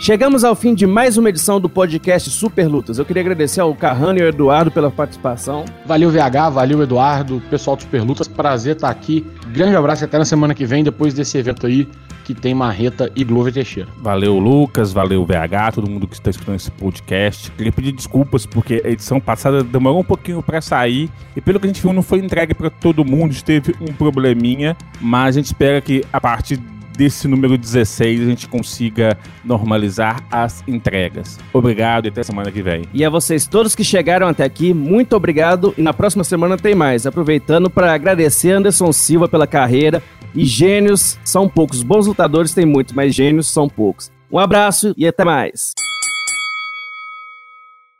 Chegamos 0.03 0.43
ao 0.43 0.57
fim 0.57 0.75
de 0.75 0.85
mais 0.85 1.17
uma 1.17 1.29
edição 1.29 1.61
do 1.61 1.69
podcast 1.69 2.29
Super 2.29 2.67
Lutas. 2.67 2.99
Eu 2.99 3.05
queria 3.05 3.23
agradecer 3.23 3.61
ao 3.61 3.73
Carrano 3.73 4.19
e 4.19 4.23
ao 4.23 4.27
Eduardo 4.27 4.69
pela 4.69 4.91
participação. 4.91 5.65
Valeu, 5.87 6.11
VH, 6.11 6.51
valeu, 6.53 6.83
Eduardo, 6.83 7.41
pessoal 7.49 7.77
do 7.77 7.83
Super 7.83 8.03
Lutas. 8.03 8.27
Prazer 8.27 8.75
estar 8.75 8.91
aqui. 8.91 9.25
Grande 9.53 9.77
abraço 9.77 10.03
e 10.03 10.07
até 10.07 10.19
na 10.19 10.25
semana 10.25 10.57
que 10.57 10.67
vem, 10.67 10.83
depois 10.83 11.15
desse 11.15 11.39
evento 11.39 11.69
aí 11.69 11.89
que 12.25 12.35
tem 12.35 12.53
Marreta 12.53 13.13
e 13.15 13.23
Glover 13.23 13.53
Teixeira. 13.53 13.89
Valeu, 13.99 14.41
Lucas, 14.41 14.93
valeu, 14.93 15.25
VH, 15.25 15.71
todo 15.73 15.89
mundo 15.89 16.09
que 16.09 16.15
está 16.15 16.31
escutando 16.31 16.57
esse 16.57 16.73
podcast. 16.73 17.53
Queria 17.53 17.71
pedir 17.71 17.93
desculpas 17.93 18.45
porque 18.45 18.83
a 18.85 18.89
edição 18.89 19.21
passada 19.21 19.63
demorou 19.63 20.01
um 20.01 20.05
pouquinho 20.05 20.43
para 20.43 20.61
sair 20.61 21.09
e 21.37 21.41
pelo 21.41 21.61
que 21.61 21.67
a 21.67 21.69
gente 21.69 21.81
viu 21.81 21.93
não 21.93 22.03
foi 22.03 22.19
entregue 22.19 22.55
para 22.55 22.71
todo 22.71 23.05
mundo, 23.05 23.41
teve 23.41 23.73
um 23.81 23.93
probleminha, 23.93 24.77
mas 25.01 25.37
a 25.37 25.39
gente 25.39 25.47
espera 25.47 25.81
que 25.81 26.05
a 26.13 26.21
partir 26.21 26.61
desse 26.97 27.27
número 27.29 27.57
16 27.57 28.21
a 28.21 28.25
gente 28.25 28.49
consiga 28.49 29.19
normalizar 29.45 30.23
as 30.31 30.63
entregas. 30.67 31.39
Obrigado 31.53 32.07
e 32.07 32.09
até 32.09 32.23
semana 32.23 32.51
que 32.51 32.63
vem. 32.63 32.85
E 32.93 33.05
a 33.05 33.11
vocês 33.11 33.47
todos 33.47 33.75
que 33.75 33.85
chegaram 33.85 34.29
até 34.29 34.45
aqui, 34.45 34.73
muito 34.73 35.15
obrigado. 35.17 35.75
E 35.77 35.83
na 35.83 35.93
próxima 35.93 36.25
semana 36.25 36.57
tem 36.57 36.75
mais. 36.75 37.07
Aproveitando 37.07 37.71
para 37.71 37.93
agradecer 37.93 38.53
Anderson 38.53 38.93
Silva 38.93 39.29
pela 39.29 39.47
carreira. 39.47 40.03
E 40.35 40.45
gênios 40.45 41.19
são 41.25 41.49
poucos. 41.49 41.83
Bons 41.83 42.07
lutadores 42.07 42.55
tem 42.55 42.65
muito, 42.65 42.95
mas 42.97 43.15
gênios 43.15 43.49
são 43.49 43.69
poucos. 43.69 44.11
Um 44.31 44.39
abraço 44.39 44.95
e 44.97 45.07
até 45.07 45.25
mais. 45.25 45.75